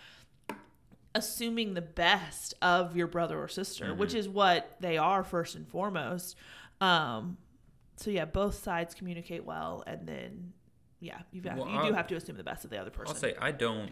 [1.13, 5.67] assuming the best of your brother or sister which is what they are first and
[5.67, 6.37] foremost
[6.79, 7.37] um
[7.97, 10.53] so yeah both sides communicate well and then
[11.01, 12.89] yeah you've got, Well, you do I'll- have to assume the best of the other
[12.91, 13.91] person I'll say I don't.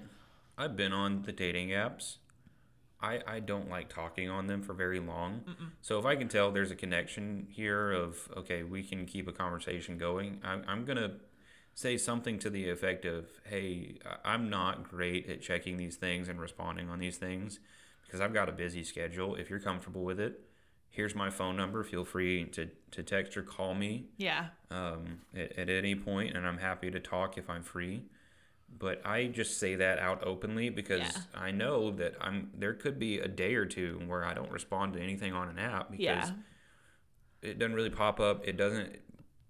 [0.58, 2.17] I've been on the dating apps.
[3.01, 5.43] I I don't like talking on them for very long.
[5.81, 9.31] So if I can tell there's a connection here of okay, we can keep a
[9.31, 10.41] conversation going.
[10.43, 11.13] I'm I'm gonna
[11.73, 16.39] say something to the effect of, "Hey, I'm not great at checking these things and
[16.41, 17.59] responding on these things
[18.03, 19.35] because I've got a busy schedule.
[19.35, 20.41] If you're comfortable with it,
[20.89, 21.83] here's my phone number.
[21.83, 26.45] Feel free to to text or call me yeah um, at, at any point, and
[26.45, 28.03] I'm happy to talk if I'm free.
[28.77, 31.12] But I just say that out openly because Yeah.
[31.34, 34.93] I know that I'm there could be a day or two where I don't respond
[34.93, 36.32] to anything on an app because yeah
[37.41, 38.45] it doesn't really pop up.
[38.47, 38.97] It doesn't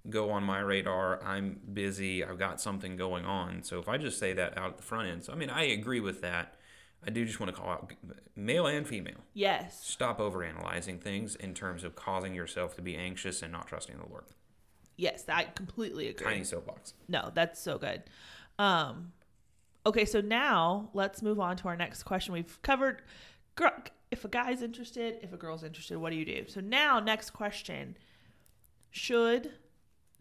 [0.09, 1.23] go on my radar.
[1.23, 2.23] I'm busy.
[2.23, 3.63] I've got something going on.
[3.63, 5.63] So if I just say that out at the front end, so I mean, I
[5.63, 6.55] agree with that.
[7.05, 7.93] I do just want to call out
[8.35, 9.21] male and female.
[9.33, 13.97] yes Stop overanalyzing things in terms of causing yourself to be anxious and not trusting
[13.97, 14.25] the Lord.
[14.97, 16.93] yes i completely agree Tiny soapbox.
[17.07, 18.03] No, that's so good.
[18.59, 19.13] Um,
[19.85, 22.33] okay, so now let's move on to our next question.
[22.33, 23.01] We've covered
[23.55, 23.67] gr-
[24.11, 26.45] if a guy's interested, if a girl's interested, what do you do?
[26.47, 27.97] So now, next question:
[28.91, 29.51] Should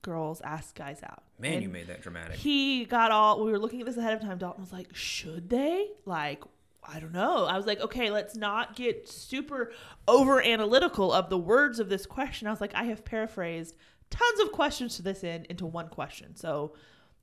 [0.03, 1.25] girls ask guys out?
[1.39, 2.37] Man, And you made that dramatic.
[2.37, 3.45] He got all.
[3.45, 4.39] We were looking at this ahead of time.
[4.39, 6.45] Dalton was like, "Should they?" Like,
[6.85, 7.45] I don't know.
[7.45, 9.73] I was like, "Okay, let's not get super
[10.07, 13.75] over analytical of the words of this question." I was like, "I have paraphrased
[14.11, 16.75] tons of questions to this in into one question, so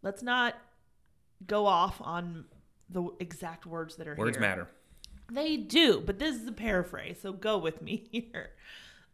[0.02, 0.56] let's not
[1.46, 2.46] go off on
[2.90, 4.26] the exact words that are here.
[4.26, 4.68] Words here." matter.
[5.32, 8.52] They do, but this is a paraphrase, so go with me here.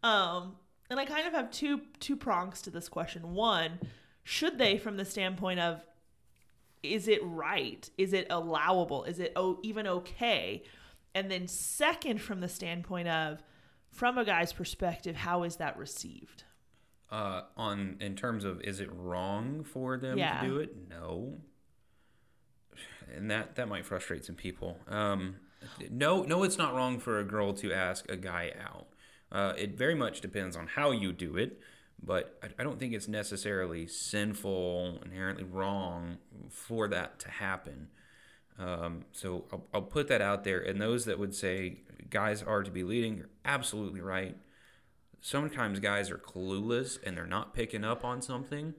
[0.03, 0.55] Um,
[0.89, 3.33] and I kind of have two two prongs to this question.
[3.33, 3.79] One,
[4.23, 5.81] should they, from the standpoint of,
[6.83, 7.89] is it right?
[7.97, 9.03] Is it allowable?
[9.05, 10.63] Is it oh, even okay?
[11.15, 13.43] And then second, from the standpoint of,
[13.89, 16.43] from a guy's perspective, how is that received?
[17.09, 20.41] Uh, on in terms of is it wrong for them Yeah.
[20.41, 20.75] to do it?
[20.89, 21.39] No.
[23.15, 24.77] And that that might frustrate some people.
[24.87, 25.35] Um,
[25.89, 28.87] no, no, it's not wrong for a girl to ask a guy out.
[29.31, 31.59] Uh, it very much depends on how you do it,
[32.01, 36.17] but I, I don't think it's necessarily sinful, inherently wrong
[36.49, 37.87] for that to happen.
[38.59, 40.59] Um, so I'll, I'll put that out there.
[40.59, 44.37] And those that would say guys are to be leading, you're absolutely right.
[45.21, 48.73] Sometimes guys are clueless and they're not picking up on something,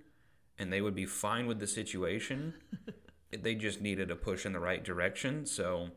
[0.59, 2.55] and they would be fine with the situation.
[3.41, 5.47] they just needed a push in the right direction.
[5.47, 5.91] So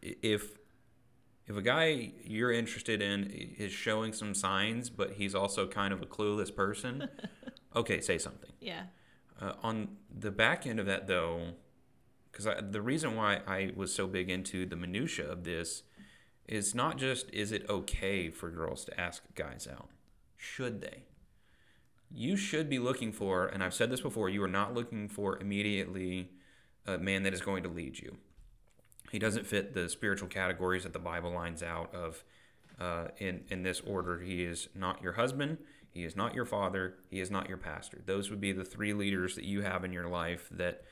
[0.00, 0.58] if
[1.46, 6.00] if a guy you're interested in is showing some signs, but he's also kind of
[6.00, 7.08] a clueless person,
[7.76, 8.52] okay, say something.
[8.60, 8.84] Yeah.
[9.40, 11.54] Uh, on the back end of that, though,
[12.30, 15.82] because the reason why I was so big into the minutia of this
[16.46, 19.90] is not just is it okay for girls to ask guys out,
[20.36, 21.04] should they?
[22.14, 25.38] You should be looking for, and I've said this before, you are not looking for
[25.38, 26.30] immediately
[26.86, 28.16] a man that is going to lead you.
[29.10, 32.24] He doesn't fit the spiritual categories that the Bible lines out of
[32.80, 34.20] uh, in in this order.
[34.20, 35.58] He is not your husband.
[35.90, 36.94] He is not your father.
[37.10, 38.02] He is not your pastor.
[38.06, 40.84] Those would be the three leaders that you have in your life that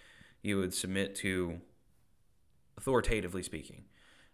[0.42, 1.60] you would submit to,
[2.76, 3.84] authoritatively speaking.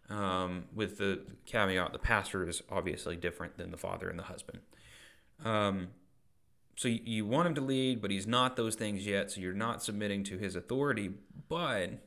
[0.09, 4.61] Um, with the caveat, the pastor is obviously different than the father and the husband.
[5.45, 5.89] Um,
[6.77, 9.31] so you, want him to lead, but he's not those things yet.
[9.31, 11.11] So you're not submitting to his authority,
[11.49, 12.05] but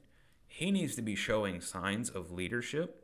[0.47, 3.03] he needs to be showing signs of leadership.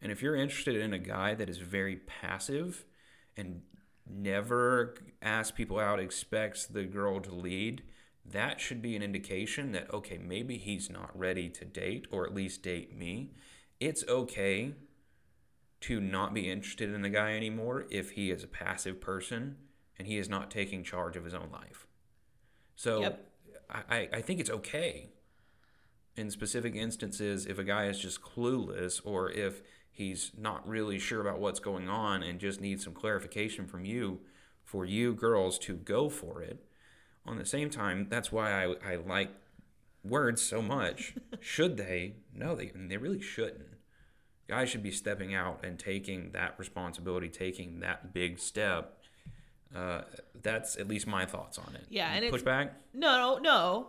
[0.00, 2.86] And if you're interested in a guy that is very passive
[3.36, 3.60] and
[4.10, 7.82] never asks people out, expects the girl to lead,
[8.24, 12.34] that should be an indication that, okay, maybe he's not ready to date or at
[12.34, 13.32] least date me.
[13.80, 14.72] It's okay
[15.82, 19.56] to not be interested in the guy anymore if he is a passive person
[20.02, 21.86] and he is not taking charge of his own life.
[22.74, 23.28] So Yep.
[23.70, 25.10] I, I think it's okay
[26.16, 29.62] in specific instances if a guy is just clueless or if
[29.92, 34.22] he's not really sure about what's going on and just needs some clarification from you
[34.64, 36.64] for you girls to go for it
[37.24, 39.30] on the same time that's why i, I like
[40.02, 43.78] words so much should they no they, they really shouldn't
[44.48, 49.01] guys should be stepping out and taking that responsibility taking that big step
[49.74, 50.02] uh,
[50.42, 53.88] that's at least my thoughts on it Yeah, and it's- pushback No, no, no.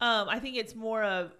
[0.00, 1.32] Um, I think it's more of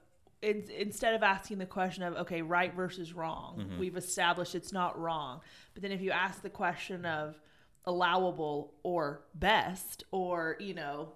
[0.43, 3.79] in, instead of asking the question of okay, right versus wrong, Mm-hmm.
[3.79, 5.41] we've established it's not wrong.
[5.75, 7.39] But then if you ask the question of
[7.85, 11.13] allowable or best, or you know,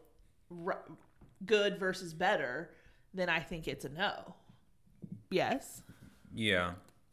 [0.65, 0.83] r-
[1.47, 2.71] good versus better,
[3.13, 4.35] then I think it's a no.
[5.31, 5.83] Yes.
[6.35, 6.73] yeah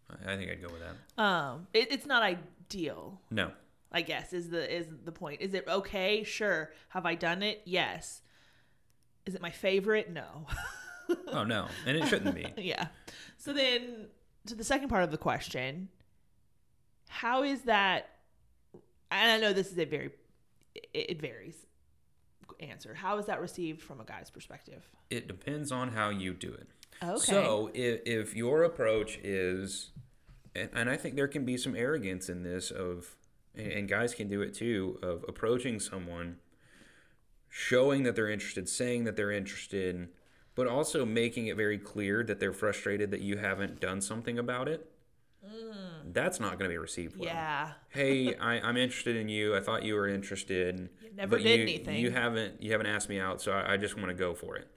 [0.10, 3.20] i I think i'd go with that Um, it, it's not ideal.
[3.32, 3.52] no
[3.92, 5.42] I guess is the is the point.
[5.42, 6.24] Is it okay?
[6.24, 6.72] Sure.
[6.90, 7.62] Have I done it?
[7.66, 8.22] Yes.
[9.26, 10.12] Is it my favorite?
[10.12, 10.48] No.
[11.28, 12.88] oh no and it shouldn't be yeah.
[13.38, 14.08] So then
[14.48, 15.90] to the second part of the question,
[17.10, 18.10] how is that
[19.10, 20.12] and I know this is a very
[20.76, 21.66] it, it varies
[22.60, 22.94] answer.
[22.94, 24.88] How is that received from a guy's perspective?
[25.10, 26.70] it depends on how you do it
[27.04, 27.20] Okay.
[27.20, 29.90] So if, if your approach is,
[30.56, 33.16] and, and I think there can be some arrogance in this of,
[33.56, 36.38] and, guys can do it too, of approaching someone,
[37.50, 40.10] showing that they're interested, saying that they're interested,
[40.56, 44.68] but also making it very clear that they're frustrated that you haven't done something about
[44.68, 44.92] it.
[46.06, 47.30] That's not going to be received well.
[47.30, 47.34] Mm.
[47.34, 47.72] yeah.
[47.90, 49.56] hey, I, I'm interested in you.
[49.56, 50.90] I thought you were interested.
[51.02, 51.98] You never but did you, anything.
[51.98, 54.56] You haven't you haven't asked me out, so I, I just want to go for
[54.56, 54.68] it.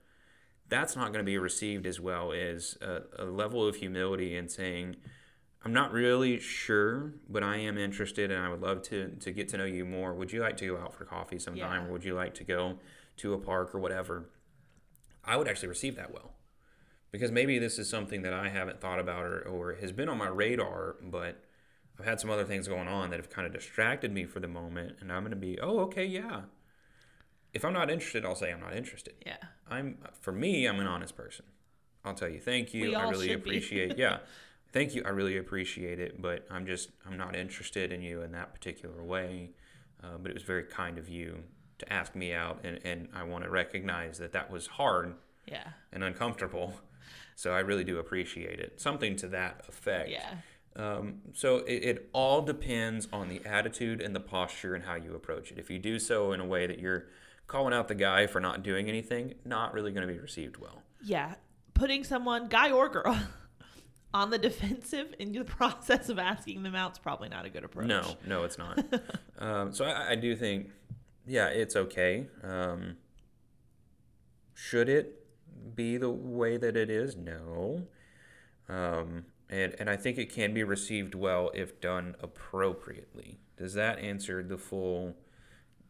[0.68, 4.50] That's not going to be received as well as a, a level of humility and
[4.50, 4.96] saying,
[5.64, 9.48] I'm not really sure, but I am interested and I would love to, to get
[9.48, 10.12] to know you more.
[10.14, 11.88] Would you like to go out for coffee sometime Yeah.
[11.88, 12.78] or would you like to go
[13.18, 14.28] to a park or whatever?
[15.24, 16.34] I would actually receive that well
[17.10, 20.18] because maybe this is something that I haven't thought about or, or has been on
[20.18, 21.42] my radar, but
[21.98, 24.48] I've had some other things going on that have kind of distracted me for the
[24.48, 26.42] moment, and I'm going to be, oh, okay, yeah.
[27.52, 29.14] If I'm not interested, I'll say I'm not interested.
[29.24, 29.36] Yeah.
[29.70, 31.44] I'm for me, I'm an honest person.
[32.04, 32.96] I'll tell you, thank you.
[32.96, 33.96] I all really appreciate.
[33.96, 34.18] yeah,
[34.74, 35.02] thank you.
[35.06, 39.02] I really appreciate it, but I'm just I'm not interested in you in that particular
[39.02, 39.52] way.
[40.02, 41.38] Uh, but it was very kind of you
[41.78, 45.14] to ask me out, and and I want to recognize that that was hard
[45.46, 45.64] Yeah.
[45.92, 46.74] and uncomfortable.
[47.36, 48.80] So I really do appreciate it.
[48.80, 50.10] Something to that effect.
[50.10, 50.34] Yeah.
[50.76, 55.14] Um, so it, it all depends on the attitude and the posture and how you
[55.14, 55.58] approach it.
[55.58, 57.06] If you do so in a way that you're
[57.46, 60.82] calling out the guy for not doing anything, not really going to be received well.
[61.02, 61.34] Yeah.
[61.74, 63.16] Putting someone, guy or girl,
[64.14, 67.64] on the defensive in the process of asking them out is probably not a good
[67.64, 67.86] approach.
[67.86, 68.82] No, no, it's not.
[69.38, 70.70] um, so I, I do think,
[71.26, 72.28] yeah, it's okay.
[72.42, 72.96] Um,
[74.54, 75.26] should it
[75.74, 77.16] be the way that it is?
[77.16, 77.82] No.
[78.68, 83.40] Um, and, and I think it can be received well if done appropriately.
[83.58, 85.16] Does that answer the full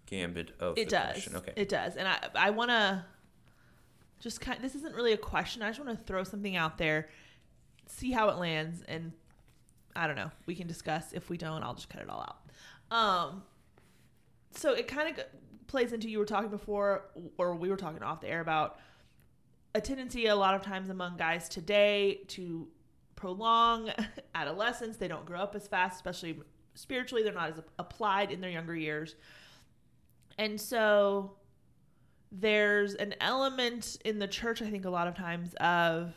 [0.07, 1.13] gambit of It the does.
[1.13, 1.37] question?
[1.37, 1.53] Okay.
[1.57, 1.97] It does.
[1.97, 3.05] And I I want to
[4.21, 5.63] just kind this isn't really a question.
[5.63, 7.09] I just want to throw something out there,
[7.87, 9.13] see how it lands and
[9.97, 10.31] I don't know.
[10.47, 11.13] We can discuss.
[11.13, 12.97] If we don't, I'll just cut it all out.
[12.97, 13.43] Um
[14.53, 15.25] so it kind of
[15.67, 17.05] plays into you were talking before
[17.39, 18.79] or we were talking off the air about
[19.75, 22.69] a tendency a lot of times among guys today to
[23.17, 23.91] prolong
[24.35, 24.97] adolescence.
[24.97, 26.41] They don't grow up as fast, especially
[26.75, 27.23] spiritually.
[27.23, 29.17] They're not as applied in their younger years.
[30.39, 31.33] And so
[32.31, 36.13] there's an element in the church, I think, a lot of times of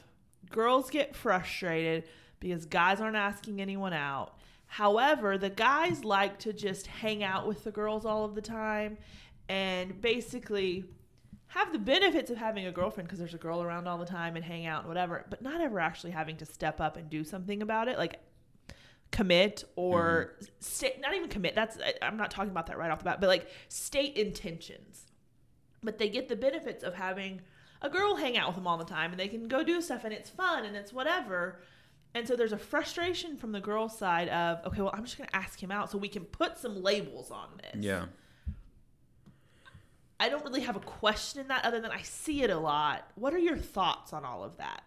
[0.49, 2.05] girls get frustrated
[2.39, 4.37] because guys aren't asking anyone out.
[4.67, 8.97] However, the guys like to just hang out with the girls all of the time
[9.47, 10.85] and basically
[11.47, 14.35] have the benefits of having a girlfriend because there's a girl around all the time
[14.35, 17.23] and hang out and whatever, but not ever actually having to step up and do
[17.23, 17.97] something about it.
[17.97, 18.19] Like,
[19.11, 20.45] commit or mm-hmm.
[20.59, 23.21] state not even commit that's I- i'm not talking about that right off the bat
[23.21, 25.05] but like state intentions
[25.81, 27.41] but they get the benefits of having
[27.81, 30.03] a girl hang out with them all the time and they can go do stuff
[30.03, 31.59] and it's fun and it's whatever
[32.15, 35.29] and so there's a frustration from the girl side of okay well i'm just going
[35.29, 38.05] to ask him out so we can put some labels on this yeah.
[40.19, 43.09] i don't really have a question in that other than i see it a lot
[43.15, 44.81] what are your thoughts on all of that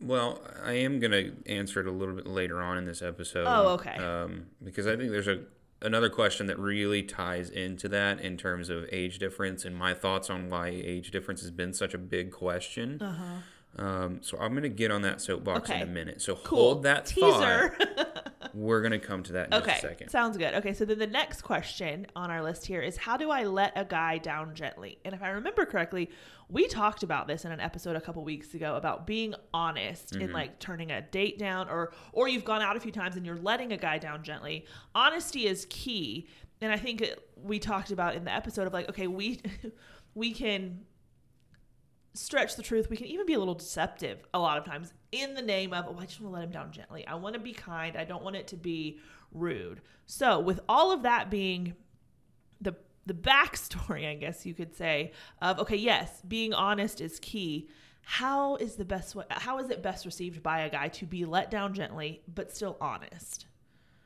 [0.00, 3.44] Well, I am going to answer it a little bit later on in this episode.
[3.46, 3.96] Oh, okay.
[3.96, 5.38] Um, because I think there's a,
[5.82, 10.30] another question that really ties into that in terms of age difference and my thoughts
[10.30, 13.00] on why age difference has been such a big question.
[13.00, 13.82] Uh-huh.
[13.84, 15.80] Um, so I'm going to get on that soapbox Okay.
[15.80, 16.20] in a minute.
[16.20, 16.58] So Cool.
[16.58, 17.74] hold that teaser.
[17.78, 18.08] thought.
[18.54, 20.08] We're going to come to that in just okay, a second.
[20.10, 20.54] sounds good.
[20.54, 23.72] Okay, so then the next question on our list here is how do I let
[23.76, 24.98] a guy down gently?
[25.04, 26.10] And if I remember correctly,
[26.48, 30.22] we talked about this in an episode a couple weeks ago about being honest in
[30.22, 30.34] mm-hmm.
[30.34, 33.36] like turning a date down or or you've gone out a few times and you're
[33.36, 34.66] letting a guy down gently.
[34.94, 36.28] Honesty is key.
[36.60, 37.04] And I think
[37.42, 39.40] we talked about in the episode of like okay, we
[40.14, 40.80] we can
[42.14, 42.90] stretch the truth.
[42.90, 45.86] We can even be a little deceptive a lot of times in the name of,
[45.88, 47.06] oh, I just want to let him down gently.
[47.06, 47.96] I want to be kind.
[47.96, 48.98] I don't want it to be
[49.32, 49.80] rude.
[50.06, 51.74] So, with all of that being
[52.60, 52.74] the
[53.06, 57.68] the backstory, I guess you could say, of okay, yes, being honest is key.
[58.04, 59.24] How is the best way?
[59.30, 62.76] How is it best received by a guy to be let down gently but still
[62.80, 63.46] honest?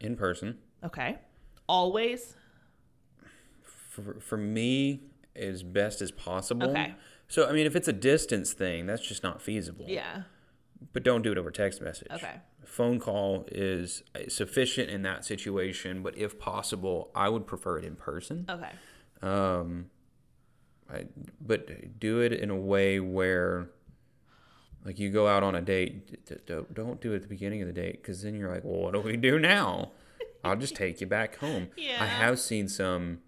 [0.00, 0.58] In person.
[0.84, 1.18] Okay,
[1.66, 2.36] always.
[3.64, 5.00] For, for me,
[5.34, 6.68] as best as possible.
[6.68, 6.94] Okay.
[7.28, 9.84] So, I mean, if it's a distance thing, that's just not feasible.
[9.88, 10.22] Yeah.
[10.92, 12.08] But don't do it over text message.
[12.12, 12.34] Okay.
[12.64, 17.84] Phone call is uh, sufficient in that situation, but if possible, I would prefer it
[17.84, 18.46] in person.
[18.48, 18.70] Okay.
[19.22, 19.86] Um,
[20.92, 21.06] I,
[21.40, 23.70] but do it in a way where,
[24.84, 26.06] like, you go out on a date.
[26.06, 28.52] d- d- Don't don't do it at the beginning of the date because then you're
[28.52, 29.92] like, well, what do we do now?
[30.44, 31.68] I'll just take you back home.
[31.76, 31.96] Yeah.
[32.00, 33.18] I have seen some,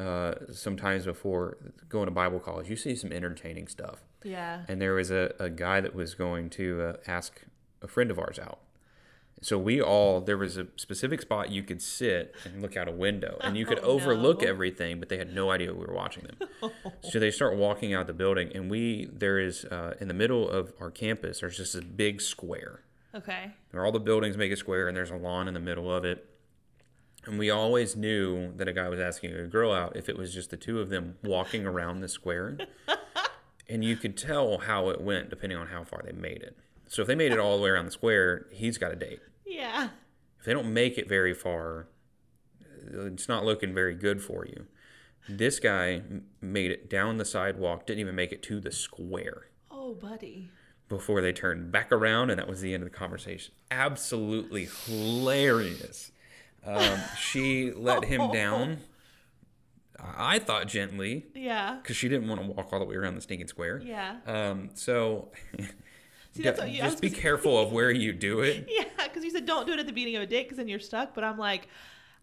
[0.00, 1.56] uh, sometimes before
[1.88, 2.68] going to Bible college.
[2.70, 4.62] You see some entertaining stuff, Yeah.
[4.68, 7.42] and there was a, a guy that was going to uh, ask
[7.82, 8.58] a friend of ours out.
[9.42, 12.92] So we all there was a specific spot you could sit and look out a
[12.92, 14.48] window, and you could Oh, overlook no.
[14.48, 16.70] everything, but they had no idea we were watching them.
[17.02, 20.46] so they start walking out the building, and we there is uh, in the middle
[20.48, 21.40] of our campus.
[21.40, 22.80] There's just a big square
[23.14, 23.50] Okay.
[23.70, 26.04] where all the buildings make a square, and there's a lawn in the middle of
[26.04, 26.26] it.
[27.26, 30.32] And we always knew that a guy was asking a girl out if it was
[30.32, 32.56] just the two of them walking around the square.
[33.68, 36.56] and you could tell how it went depending on how far they made it.
[36.88, 39.20] So if they made it all the way around the square, he's got a date.
[39.44, 39.90] Yeah.
[40.38, 41.86] If they don't make it very far,
[42.90, 44.66] it's not looking very good for you.
[45.28, 46.02] This guy
[46.40, 50.48] made it down the sidewalk, didn't even make it to the square Oh, buddy.
[50.88, 53.52] before they turned back around, and that was the end of the conversation.
[53.70, 56.10] Absolutely hilarious.
[56.66, 58.78] Um, she let him down.
[59.98, 61.78] I thought gently Yeah.
[61.82, 63.82] because she didn't want to walk all the way around the stinking square.
[63.84, 64.16] Yeah.
[64.26, 65.30] Um, so
[66.32, 68.66] See, that's what you, just be careful of where you do it.
[68.70, 70.68] Yeah, because you said don't do it at the beginning of a date because then
[70.68, 71.14] you're stuck.
[71.14, 71.68] But I'm like,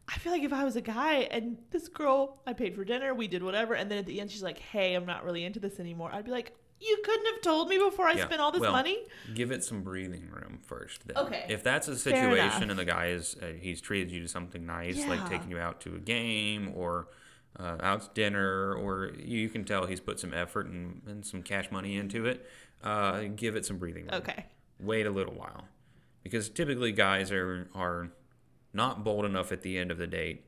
[0.08, 3.14] I feel like if I was a guy and this girl, I paid for dinner,
[3.14, 5.60] we did whatever, and then at the end she's like, "Hey, I'm not really into
[5.60, 8.52] this anymore." I'd be like, "You couldn't have told me before I Yeah, spent all
[8.52, 9.00] this well, money."
[9.34, 11.08] Give it some breathing room first.
[11.08, 11.18] Then.
[11.18, 11.46] Okay.
[11.50, 15.06] If that's a situation and the guy is uh, he's treated you to something nice,
[15.08, 17.08] like taking you out to a game or
[17.60, 21.42] uh, out to dinner, or you can tell he's put some effort and, and some
[21.42, 22.46] cash money into it.
[22.84, 24.22] Uh, give it some breathing room.
[24.22, 24.46] Okay.
[24.80, 25.66] Wait a little while,
[26.24, 28.12] because typically guys are are
[28.74, 30.44] not bold enough at the end of the date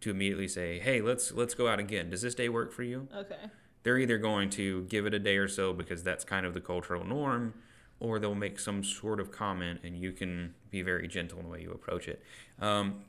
[0.00, 2.10] to immediately say, "Hey, let's let's go out again.
[2.10, 3.36] Does this day work for you?" Okay.
[3.82, 6.60] They're either going to give it a day or so because that's kind of the
[6.60, 7.54] cultural norm,
[7.98, 11.50] or they'll make some sort of comment and you can be very gentle in the
[11.50, 12.22] way you approach it.
[12.60, 13.04] Um,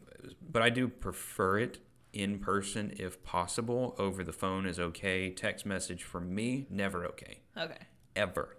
[0.49, 1.79] but I do prefer it
[2.13, 3.95] in person if possible.
[3.97, 5.29] Over the phone is okay.
[5.29, 7.39] Text message for me, never okay.
[7.57, 7.87] Okay.
[8.15, 8.57] Ever.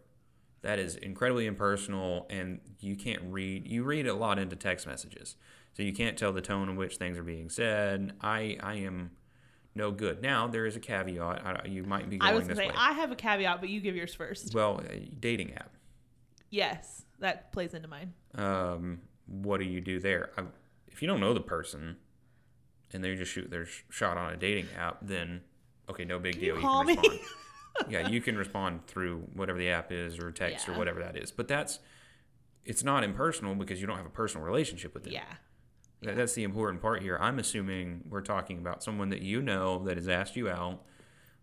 [0.62, 3.66] That is incredibly impersonal, and you can't read.
[3.66, 5.35] You read a lot into text messages,
[5.72, 8.12] so you can't tell the tone in which things are being said.
[8.20, 9.11] I I am
[9.75, 10.23] no good.
[10.23, 11.45] Now there is a caveat.
[11.45, 12.75] I, you might be going I was this say way.
[12.77, 14.55] I have a caveat, but you give yours first.
[14.55, 15.71] well, a dating app.
[16.51, 18.13] Yes, that plays into mine.
[18.35, 20.31] Um, what do you do there?
[20.37, 20.43] I,
[20.89, 21.97] if you don't know the person,
[22.93, 25.41] and they just shoot their shot on a dating app, then
[25.89, 26.55] okay, no big Can deal.
[26.57, 26.97] you You, call can me?
[26.97, 27.21] respond.
[27.89, 31.31] yeah, you can respond through whatever the app is, or text, or whatever that is.
[31.31, 31.79] But that's
[32.67, 35.15] it's not impersonal because you don't have a personal relationship with them.
[35.15, 35.25] Yeah.
[36.03, 37.17] That- That's the important part here.
[37.21, 40.83] I'm assuming we're talking about someone that you know that has asked you out,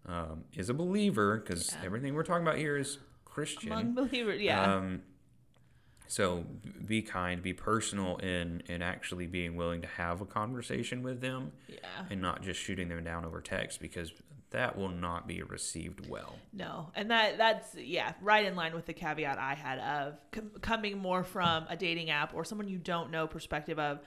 [0.05, 1.85] um, is a believer, because Yeah.
[1.85, 3.71] everything we're talking about here is Christian.
[3.71, 4.41] Among believers.
[4.41, 4.61] Yeah.
[4.75, 5.03] Um,
[6.07, 6.43] so
[6.85, 11.51] be kind, be personal in in actually being willing to have a conversation with them,
[11.67, 11.77] yeah.
[12.09, 14.11] and not just shooting them down over text because
[14.49, 16.35] that will not be received well.
[16.51, 20.49] No, and that that's yeah, right in line with the caveat I had of com-
[20.61, 23.99] coming more from a dating app or someone you don't know perspective of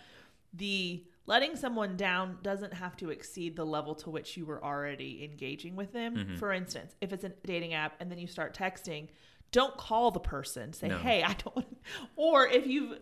[0.53, 5.25] the letting someone down doesn't have to exceed the level to which you were already
[5.25, 6.17] engaging with them.
[6.17, 6.37] Mm-hmm.
[6.37, 9.09] For instance, if it's a dating app and then you start texting,
[9.51, 10.73] don't call the person.
[10.73, 10.99] Say, No.
[10.99, 11.67] "Hey, I don't."
[12.17, 12.99] Or if you've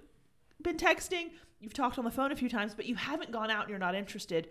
[0.63, 1.31] been texting,
[1.61, 3.79] you've talked on the phone a few times, but you haven't gone out and you're
[3.79, 4.49] not interested,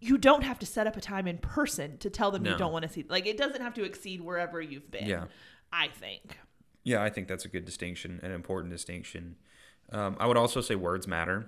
[0.00, 2.72] you don't have to set up a time in person to tell them you don't
[2.72, 3.04] want to see.
[3.08, 5.06] Like it doesn't have to exceed wherever you've been.
[5.06, 5.26] Yeah.
[5.72, 6.38] I think.
[6.84, 9.36] Yeah, I think that's a good distinction, an important distinction.
[9.92, 11.46] Um, I would also say words matter.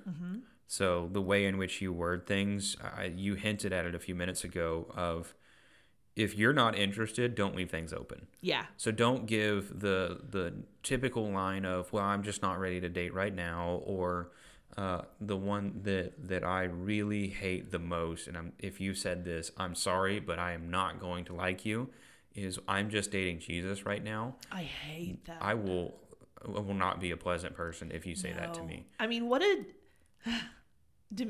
[0.66, 4.14] So the way in which you word things, I, you hinted at it a few
[4.14, 4.86] minutes ago.
[4.94, 5.34] Of
[6.16, 8.26] if you're not interested, don't leave things open.
[8.40, 8.66] Yeah.
[8.76, 13.12] So don't give the the typical line of "Well, I'm just not ready to date
[13.12, 14.30] right now," or
[14.76, 18.26] uh, the one that that I really hate the most.
[18.26, 21.64] And I'm, if you said this, I'm sorry, but I am not going to like
[21.64, 21.90] you.
[22.34, 24.34] Is I'm just dating Jesus right now.
[24.50, 25.38] I hate that.
[25.40, 25.94] I will
[26.44, 28.86] I will not be a pleasant person if you say that to me.
[28.98, 29.64] I mean, what a.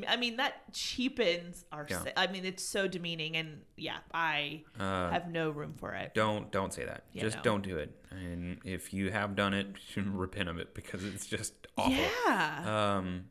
[0.08, 1.86] I mean, that cheapens our.
[1.90, 2.04] Yeah.
[2.16, 6.14] I mean, it's so demeaning, and yeah, I Uh, have no room for it.
[6.14, 7.04] don't don't say that.
[7.12, 7.42] Yeah, just no.
[7.42, 7.94] don't do it.
[8.10, 9.66] And if you have done it,
[9.96, 11.92] repent of it because it's just awful.
[11.92, 12.96] Yeah.
[12.96, 13.24] um,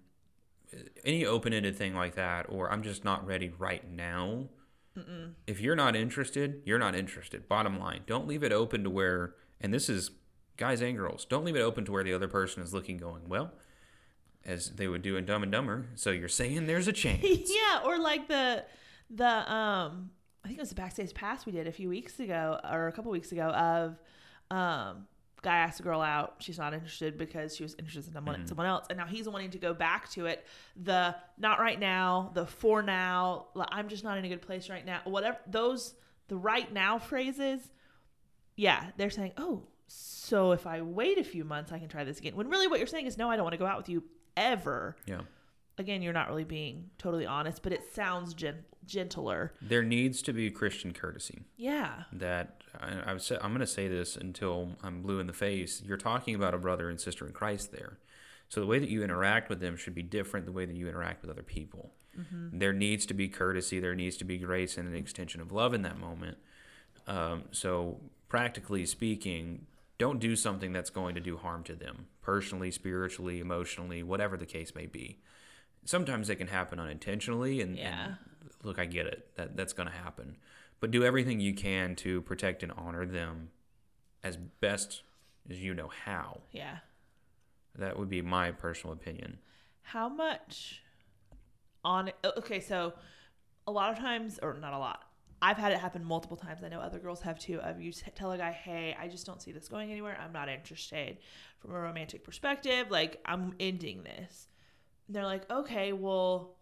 [1.05, 4.45] any open-ended thing like that or i'm just not ready right now
[5.45, 9.35] if you're not interested you're not interested bottom line don't leave it open to where
[9.61, 10.09] and this is
[10.57, 13.21] guys and girls don't leave it open to where the other person is looking going
[13.29, 13.51] well
[14.45, 15.85] as they would do in dumb and dumber.
[15.95, 17.23] So you're saying there's a chance.
[17.23, 18.65] Yeah, or like the
[19.09, 20.11] the um
[20.43, 22.91] I think it was the backstage pass we did a few weeks ago or a
[22.91, 23.99] couple weeks ago of
[24.55, 25.07] um
[25.41, 28.65] guy asked a girl out she's not interested because she was interested in someone, someone
[28.65, 30.45] else and now he's wanting to go back to it.
[30.81, 34.69] The not right now the for now like, i'm just not in a good place
[34.69, 35.95] right now whatever those
[36.29, 37.59] the right now phrases
[38.55, 42.19] yeah they're saying oh so if i wait a few months i can try this
[42.19, 42.35] again.
[42.35, 44.01] When really what you're saying is no i don't want to go out with you
[44.37, 45.21] ever yeah
[45.79, 49.53] again, you're not really being totally honest, but it sounds gen- gentler.
[49.59, 52.03] there needs to be christian courtesy Yeah.
[52.13, 55.81] that I, I've said, I'm going to say this until I'm blue in the face.
[55.83, 57.97] You're talking about a brother and sister in Christ there.
[58.49, 60.87] So the way that you interact with them should be different the way that you
[60.87, 61.91] interact with other people.
[62.51, 65.73] There needs to be courtesy, there needs to be grace and an extension of love
[65.73, 66.37] in that moment.
[67.07, 69.65] Um, so practically speaking,
[70.03, 74.45] don't do something that's going to do harm to them, personally, spiritually, emotionally, whatever the
[74.45, 75.19] case may be.
[75.85, 78.05] Sometimes it can happen unintentionally, and, Yeah.
[78.05, 78.17] and
[78.63, 79.33] look, I get it.
[79.35, 80.35] That that's going to happen,
[80.81, 83.51] but do everything you can to protect and honor them
[84.25, 85.03] as best
[85.49, 86.41] as you know how.
[86.51, 86.79] Yeah.
[87.75, 89.39] That would be my personal opinion.
[89.83, 90.81] How much
[91.85, 92.91] on okay, so
[93.65, 95.03] a lot of times or not a lot.
[95.45, 96.63] I've had it happen multiple times.
[96.63, 97.59] I know other girls have too.
[97.59, 100.17] Of you t- tell a guy, "Hey, I just don't see this going anywhere.
[100.17, 101.17] I'm not interested
[101.59, 102.89] from a romantic perspective.
[102.89, 104.47] Like, I'm ending this."
[105.07, 106.55] And they're like, "Okay, well,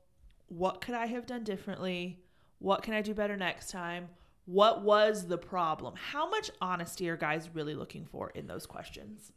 [0.47, 2.23] what could I have done differently?
[2.57, 4.09] What can I do better next time?
[4.45, 5.93] What was the problem?
[5.95, 9.31] How much honesty are guys really looking for in those questions?"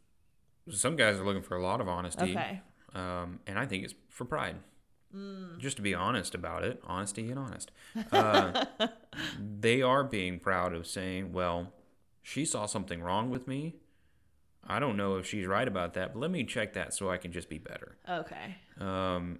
[0.71, 2.61] Some guys are looking for a lot of honesty, Okay.
[2.95, 4.55] um, and I think it's for pride.
[5.57, 7.71] Just to be honest about it, honesty and honest.
[8.11, 8.65] Uh,
[9.39, 11.73] they are being proud of saying, "Well,
[12.21, 13.75] she saw something wrong with me.
[14.67, 17.17] I don't know if she's right about that, but let me check that so I
[17.17, 18.57] can just be better." Okay.
[18.79, 19.39] Um,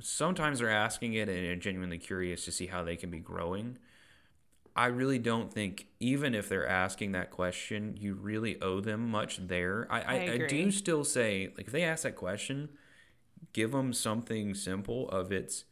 [0.00, 3.78] sometimes they're asking it and are genuinely curious to see how they can be growing.
[4.76, 9.38] I really don't think, even if they're asking that question, you really owe them much
[9.46, 9.86] there.
[9.88, 10.48] I, I, I, agree.
[10.48, 12.70] do still say, like, if they ask that question,
[13.52, 15.64] give them something simple of it's,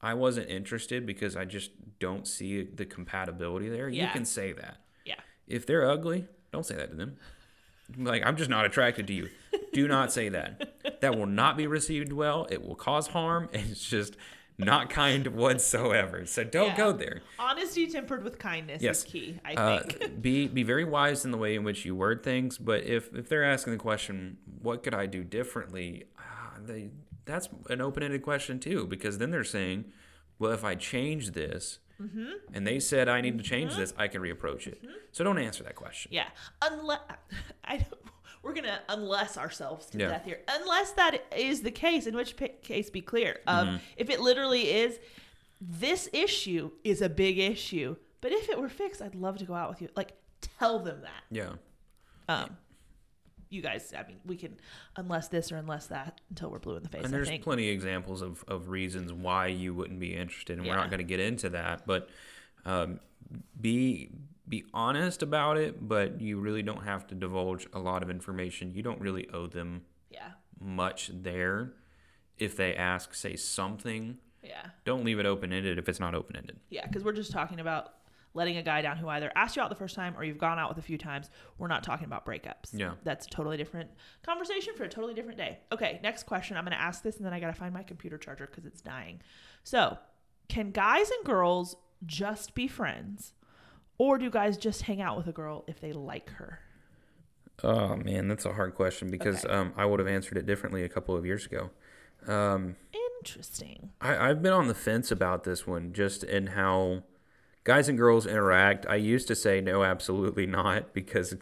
[0.00, 3.88] I wasn't interested because I just don't see the compatibility there.
[3.88, 4.78] You can say that.
[5.04, 5.16] Yeah.
[5.46, 7.16] If they're ugly, don't say that to them.
[7.96, 9.30] Like, I'm just not attracted to you.
[9.72, 11.00] Do not say that.
[11.00, 12.46] That will not be received well.
[12.50, 13.48] It will cause harm.
[13.52, 14.16] And it's just
[14.58, 16.26] not kind whatsoever.
[16.26, 16.76] So don't Yeah.
[16.76, 17.22] go there.
[17.38, 18.98] Honesty tempered with kindness Yes.
[18.98, 20.20] is key, I Uh, think.
[20.22, 22.58] be be very wise in the way in which you word things.
[22.58, 26.04] But if, if they're asking the question, what could I do differently?
[26.18, 26.90] Ah, they,
[27.28, 29.84] that's an open ended question too, because then they're saying,
[30.40, 32.28] well, if I change this, Mm-hmm.
[32.54, 34.80] and they said I need to change this, I can reapproach it.
[35.10, 36.12] So don't answer that question.
[36.14, 36.28] yeah.
[36.62, 37.00] Unless
[37.64, 37.94] I don't,
[38.44, 40.10] we're gonna unless ourselves to Yeah.
[40.10, 40.38] death here.
[40.48, 43.40] Unless that is the case, in which case be clear.
[43.48, 43.76] Um, Mm-hmm.
[43.96, 45.00] if it literally is,
[45.60, 47.96] this issue is a big issue.
[48.20, 49.88] But if it were fixed, I'd love to go out with you.
[49.96, 50.12] Like,
[50.60, 51.24] tell them that.
[51.32, 51.54] Yeah.
[52.28, 52.56] Um,
[53.50, 54.56] you guys, I mean, we can
[54.96, 57.04] unless this or unless that until we're blue in the face.
[57.04, 60.76] And there's plenty of examples of, of reasons why you wouldn't be interested, and we're
[60.76, 61.86] not going to get into that.
[61.86, 62.08] But
[62.64, 63.00] um,
[63.60, 64.10] be
[64.48, 68.72] be honest about it, but you really don't have to divulge a lot of information.
[68.74, 70.30] You don't really owe them yeah.
[70.58, 71.72] much there.
[72.38, 74.18] If they ask, say something.
[74.42, 74.66] Yeah.
[74.84, 76.58] Don't leave it open ended if it's not open ended.
[76.70, 77.94] Yeah, because we're just talking about
[78.38, 80.58] letting a guy down who either asked you out the first time or you've gone
[80.58, 81.28] out with a few times.
[81.58, 82.70] We're not talking about breakups.
[82.72, 82.92] Yeah.
[83.04, 83.90] That's a totally different
[84.22, 85.58] conversation for a totally different day.
[85.72, 86.56] Okay, next question.
[86.56, 88.64] I'm going to ask this and then I got to find my computer charger because
[88.64, 89.20] it's dying.
[89.64, 89.98] So,
[90.48, 91.76] can guys and girls
[92.06, 93.34] just be friends?
[93.98, 96.60] Or do guys just hang out with a girl if they like her?
[97.64, 99.52] Oh man, that's a hard question because Okay.
[99.52, 101.70] um, I would have answered it differently a couple of years ago.
[102.28, 102.76] Um,
[103.20, 103.90] Interesting.
[104.00, 107.02] I, I've been on the fence about this one, just in how
[107.68, 108.86] guys and girls interact.
[108.88, 111.36] I used to say no, absolutely not, because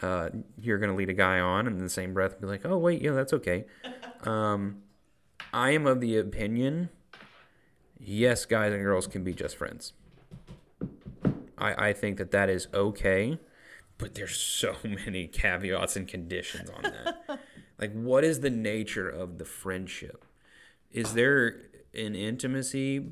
[0.00, 2.64] uh, you're going to lead a guy on, and in the same breath be like,
[2.64, 3.66] oh wait, yeah, that's okay.
[4.24, 4.78] Um,
[5.52, 6.88] I am of the opinion,
[8.00, 9.92] yes, guys and girls can be just friends.
[11.58, 13.38] I, I think that that is okay,
[13.98, 17.40] but there's so many caveats and conditions on that.
[17.78, 20.24] like, what is the nature of the friendship?
[20.90, 21.60] Is there
[21.92, 23.04] an intimacy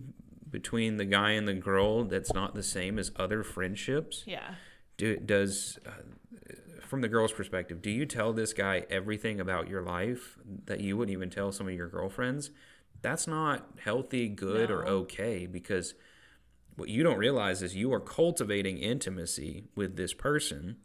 [0.49, 4.23] between the guy and the girl that's not the same as other friendships?
[4.27, 4.55] Yeah.
[4.97, 5.91] Do, does, uh,
[6.87, 10.97] from the girl's perspective, do you tell this guy everything about your life that you
[10.97, 12.51] wouldn't even tell some of your girlfriends?
[13.03, 15.95] That's not healthy, good, or okay because
[16.77, 20.77] what you don't realize is you are cultivating intimacy with this person.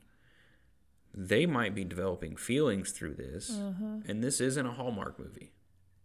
[1.14, 5.52] They might be developing feelings through this, and this isn't a Hallmark movie.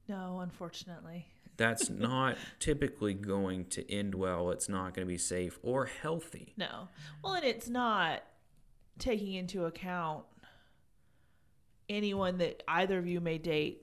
[0.09, 1.27] No, unfortunately.
[1.57, 4.51] That's not typically going to end well.
[4.51, 6.55] It's not going to be safe or healthy.
[6.57, 6.89] No.
[7.23, 8.23] Well, and it's not
[8.99, 10.25] taking into account
[11.89, 13.83] anyone that either of you may date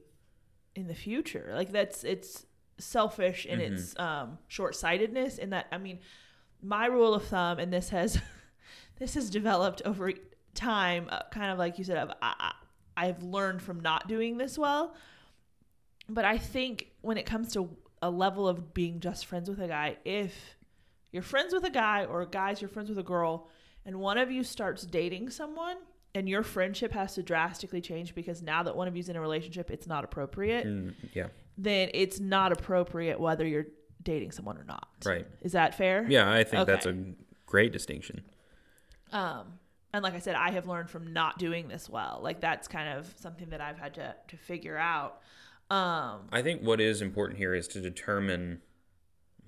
[0.76, 1.52] in the future.
[1.54, 2.46] Like that's it's
[2.80, 6.00] selfish in its um short-sightedness in that I mean,
[6.62, 8.20] my rule of thumb and this has
[9.00, 10.12] this has developed over
[10.56, 12.54] time uh, kind of like you said of I, have
[12.96, 14.96] I've learned from not doing this well.
[16.10, 17.70] But I think when it comes to
[18.02, 20.58] a level of being just friends with a guy, if
[21.12, 23.48] you're friends with a guy or guys you're friends with a girl
[23.86, 25.78] and one of you starts dating someone
[26.16, 29.22] and your friendship has to drastically change because now that one of you's in a
[29.22, 31.28] relationship it's not appropriate Mm, yeah,
[31.58, 33.68] then it's not appropriate whether you're
[34.02, 34.88] dating someone or not.
[35.06, 35.26] Right.
[35.42, 36.06] is that fair?
[36.10, 36.96] Yeah, I think that's a
[37.46, 38.22] great distinction.
[39.12, 39.60] um
[39.94, 42.20] and like i said i have learned from not doing this well.
[42.24, 45.22] Like that's kind of something that i've had to to figure out
[45.74, 48.62] um I think what is important here is to determine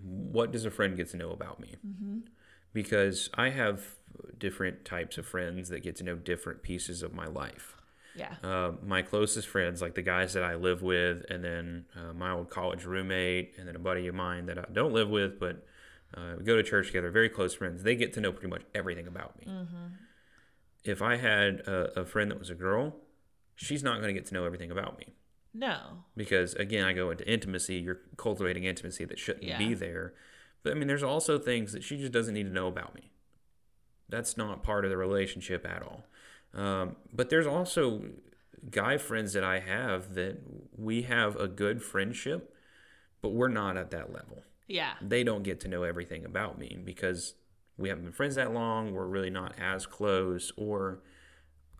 [0.01, 1.76] what does a friend get to know about me.
[2.73, 3.78] Because I have
[4.38, 7.76] different types of friends that get to know different pieces of my life.
[8.15, 12.13] yeah Uh, my closest friends, like the guys that I live with, and then uh,
[12.13, 15.39] my old college roommate, and then a buddy of mine that I don't live with,
[15.39, 15.55] but
[16.15, 18.63] uh, we go to church together, very close friends, they get to know pretty much
[18.73, 19.45] everything about me.
[20.84, 22.95] If I had a, a friend that was a girl,
[23.55, 25.07] she's not going to get to know everything about me
[25.57, 26.03] no.
[26.17, 29.57] Because again i go into intimacy you're cultivating intimacy that shouldn't Yeah.
[29.57, 30.13] be there.
[30.63, 33.11] But i mean there's also things that she just doesn't need to know about me.
[34.09, 36.03] That's not part of the relationship at all.
[36.53, 38.03] Um, but there's also
[38.71, 40.37] guy friends that i have that
[40.75, 42.51] we have a good friendship
[43.21, 44.43] but we're not at that level.
[44.67, 44.93] Yeah.
[45.01, 47.33] They don't get to know everything about me because
[47.77, 48.93] we haven't been friends that long.
[48.93, 50.99] We're really not as close or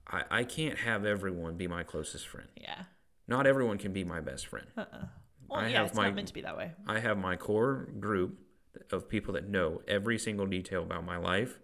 [0.08, 2.50] i, I can't have everyone be my closest friend.
[2.60, 2.84] Yeah
[3.28, 5.06] not everyone can be my best friend uh-uh
[5.48, 7.36] well I yeah have it's my- not meant to be that way I have my
[7.36, 8.40] core group
[8.92, 11.60] of people that know every single detail about my life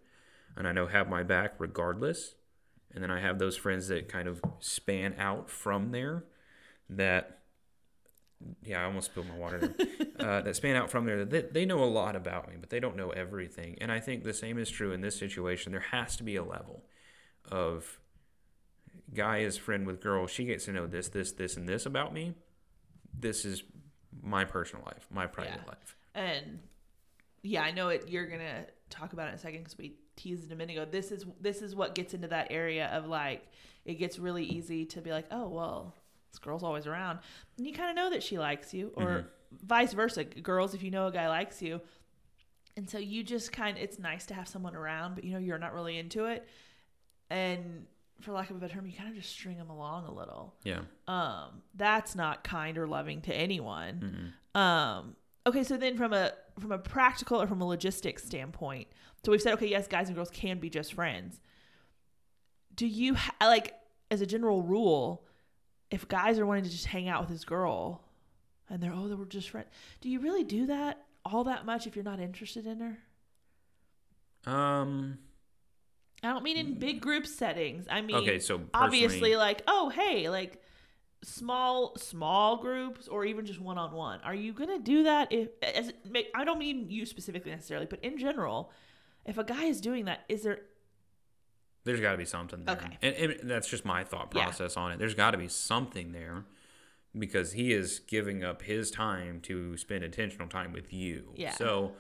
[0.55, 2.35] and I know have my back regardless.
[2.93, 6.25] And then I have those friends that kind of span out from there
[6.89, 7.39] that
[8.65, 9.87] yeah, I almost spilled my water there.
[10.19, 12.69] uh, that span out from there that they, they know a lot about me, but
[12.69, 13.77] they don't know everything.
[13.79, 15.71] And I think the same is true in this situation.
[15.71, 16.83] There has to be a level
[17.49, 18.00] of
[19.13, 20.27] guy is friend with girl.
[20.27, 22.33] She gets to know this, this, this, and this about me.
[23.17, 23.63] This is
[24.21, 25.67] my personal life, my private Yeah.
[25.67, 25.95] life.
[26.13, 26.59] and
[27.43, 30.43] yeah i know it you're gonna talk about it in a second because we teased
[30.45, 33.47] it a minute ago this is this is what gets into that area of like
[33.85, 35.95] it gets really easy to be like oh well
[36.31, 37.17] this girl's always around
[37.57, 39.65] and you kind of know that she likes you or mm-hmm.
[39.65, 41.81] vice versa girls if you know a guy likes you
[42.77, 45.39] and so you just kind of it's nice to have someone around but you know
[45.39, 46.47] you're not really into it
[47.29, 47.85] and
[48.21, 50.55] for lack of a better term you kind of just string them along a little
[50.63, 50.81] Yeah.
[51.07, 54.59] um that's not kind or loving to anyone Mm-mm.
[54.59, 55.15] um
[55.47, 58.87] okay so then from a from a practical or from a logistics standpoint
[59.25, 61.39] so we've said okay yes guys and girls can be just friends
[62.75, 63.73] do you ha- like
[64.09, 65.25] as a general rule
[65.89, 68.03] if guys are wanting to just hang out with this girl
[68.69, 69.67] and they're oh they were just friends
[69.99, 72.97] do you really do that all that much if you're not interested in her
[74.51, 75.19] Um.
[76.23, 80.29] I don't mean in big group settings i mean Okay, so obviously like oh hey
[80.29, 80.61] like
[81.23, 85.91] small small groups or even just one-on-one are you gonna do that if as
[86.33, 88.71] i don't mean you specifically necessarily but in general
[89.25, 90.61] if a guy is doing that, is there
[91.83, 92.75] There's got to be something there.
[92.75, 92.97] Okay.
[93.01, 94.45] And, and that's just my thought Yeah.
[94.45, 94.99] process on it.
[94.99, 96.45] There's got to be something there
[97.17, 101.33] because he is giving up his time to spend intentional time with you.
[101.35, 101.51] Yeah.
[101.51, 101.93] So,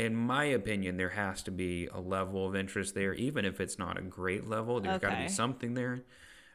[0.00, 3.78] in my opinion, there has to be a level of interest there, even if it's
[3.78, 4.80] not a great level.
[4.80, 6.02] There's got to be something there.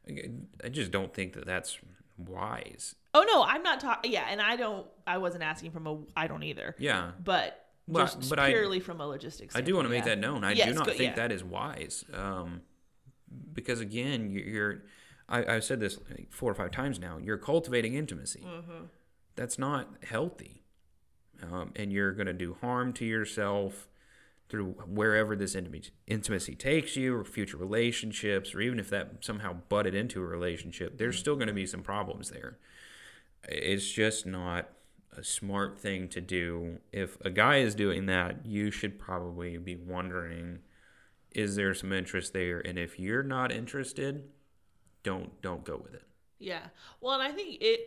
[0.09, 0.31] I-
[0.63, 1.77] I just don't think that that's
[2.17, 2.95] wise.
[3.13, 4.11] Oh no, I'm not talking.
[4.11, 4.87] Yeah, and I don't.
[5.07, 5.99] I wasn't asking from a.
[6.15, 6.75] I don't either.
[6.79, 7.11] Yeah.
[7.23, 9.55] But Well, just but I- purely from a logistics.
[9.55, 10.43] I do want to make standpoint, that known.
[10.43, 11.15] I Yes, do not good, think yeah.
[11.15, 12.03] that is wise.
[12.13, 12.61] Um,
[13.53, 14.83] because again, you- you're,
[15.29, 18.43] I, I've said this like four or five times now, you're cultivating intimacy.
[18.45, 18.85] Mm-hmm.
[19.35, 20.63] That's not healthy.
[21.51, 23.87] Um, and you're going to do harm to yourself
[24.47, 29.95] through wherever this intimacy, takes you, or future relationships, or even if that somehow butted
[29.95, 32.57] into a relationship, there's still going to be some problems there.
[33.47, 34.69] It's just not
[35.17, 36.79] a smart thing to do.
[36.91, 40.59] If a guy is doing that, you should probably be wondering
[41.31, 44.23] is there some interest there and if you're not interested,
[45.03, 46.03] don't don't go with it.
[46.39, 46.67] Yeah.
[47.01, 47.81] Well, and I think it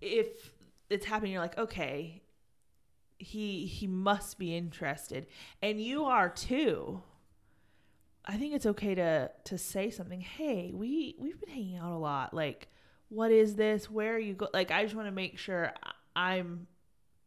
[0.00, 0.52] if
[0.90, 2.22] it's happening, you're like, okay,
[3.18, 5.26] he he must be interested,
[5.62, 7.02] and you are too.
[8.26, 10.20] I think it's okay to to say something.
[10.20, 12.34] Hey, we we've been hanging out a lot.
[12.34, 12.68] Like,
[13.08, 13.90] what is this?
[13.90, 14.48] Where are you go?
[14.52, 15.72] Like, I just want to make sure
[16.16, 16.66] I'm.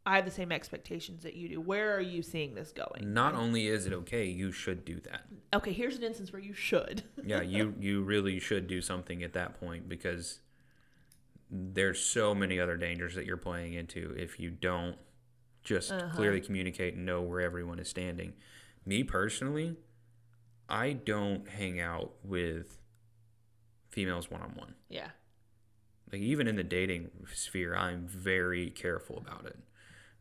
[0.05, 1.59] I have the same expectations that you do.
[1.59, 3.13] Where are you seeing this going?
[3.13, 5.23] Not only is it okay, you should do that.
[5.53, 7.03] Okay, here's an instance where you should.
[7.25, 10.39] yeah, you you really should do something at that point because
[11.49, 14.97] there's so many other dangers that you're playing into if you don't
[15.67, 16.15] just Uh-huh.
[16.15, 18.33] clearly communicate and know where everyone is standing.
[18.85, 19.75] Me personally,
[20.69, 22.79] I don't hang out with
[23.89, 24.75] females one on one.
[24.87, 25.09] Yeah.
[26.11, 29.57] Like even in the dating sphere, I'm very careful about it.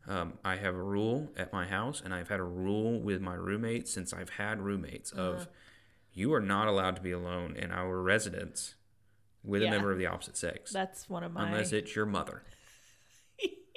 [0.09, 3.35] Um, I have a rule at my house, and I've had a rule with my
[3.35, 5.49] roommates since I've had roommates of
[6.13, 8.75] you are not allowed to be alone in our residence
[9.45, 9.69] with Yeah.
[9.69, 11.47] a member of the opposite sex, That's one of my.
[11.47, 12.43] unless it's your mother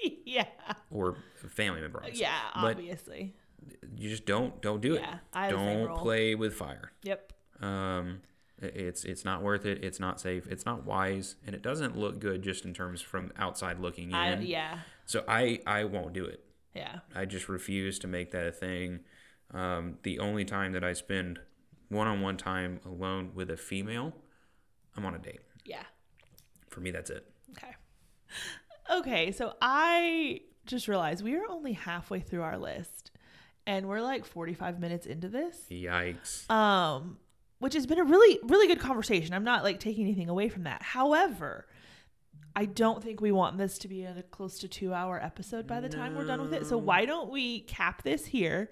[0.25, 0.45] yeah.
[0.91, 1.99] or family member.
[1.99, 2.21] obviously.
[2.21, 2.39] Yeah.
[2.55, 3.35] but Obviously.
[3.95, 5.01] you just don't don't do it.
[5.01, 6.91] Yeah, I have the same don't play with fire.
[7.03, 7.33] Yep.
[7.61, 8.21] Um,
[8.61, 9.83] it's it's not worth it.
[9.83, 10.47] It's not safe.
[10.47, 14.15] It's not wise, and it doesn't look good just in terms from outside looking in.
[14.15, 14.79] I, yeah.
[15.05, 16.43] So I I won't do it.
[16.75, 16.99] Yeah.
[17.15, 18.99] I just refuse to make that a thing.
[19.53, 21.39] Um, the only time that I spend
[21.89, 24.13] one-on-one time alone with a female,
[24.95, 25.41] I'm on a date.
[25.65, 25.83] Yeah.
[26.69, 27.25] For me, that's it.
[27.57, 27.75] Okay.
[28.91, 33.11] Okay, so I just realized we are only halfway through our list
[33.65, 35.65] and we're like 45 minutes into this.
[35.69, 36.49] Yikes.
[36.49, 37.17] Um
[37.59, 39.33] which has been a really really good conversation.
[39.33, 40.81] I'm not like taking anything away from that.
[40.81, 41.67] However,
[42.55, 45.89] I don't think we want this to be a close to 2-hour episode by the
[45.89, 46.65] time we're done with it.
[46.65, 48.71] So why don't we cap this here?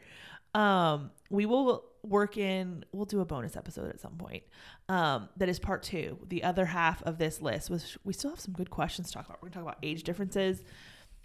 [0.53, 4.43] Um we will work in we'll do a bonus episode at some point.
[4.89, 6.28] Um that is part 2.
[6.28, 9.26] The other half of this list was we still have some good questions to talk
[9.26, 9.38] about.
[9.41, 10.64] We're going to talk about age differences.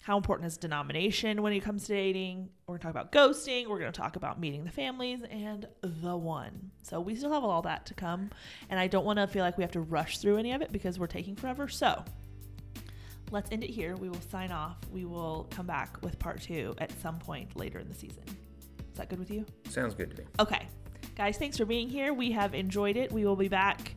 [0.03, 2.49] How important is denomination when it comes to dating?
[2.67, 3.69] We're going to talk about ghosting.
[3.69, 6.73] We're going to talk about meeting the families and the one.
[6.83, 8.31] So we still have all that to come.
[8.69, 10.73] And I don't want to feel like we have to rush through any of it
[10.73, 11.69] because we're taking forever.
[11.69, 12.05] So
[13.31, 13.95] let's end it here.
[13.95, 14.77] We will sign off.
[14.91, 18.25] We will come back with part two at some point later in the season.
[18.93, 19.45] Is that good with you?
[19.69, 20.29] Sounds good to me.
[20.39, 20.67] Okay.
[21.17, 22.13] Guys, thanks for being here.
[22.15, 23.11] We have enjoyed it.
[23.13, 23.95] We will be back,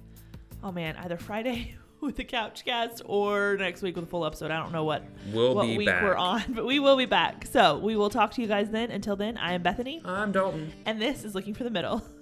[0.63, 4.51] oh man, either Friday with the couch cast or next week with a full episode.
[4.51, 6.03] I don't know what, We'll what week back.
[6.03, 7.45] we're on, but we will be back.
[7.47, 8.91] So we will talk to you guys then.
[8.91, 10.73] Until then, I am Bethany, I'm Dalton.
[10.85, 12.03] and this is Looking for the Middle.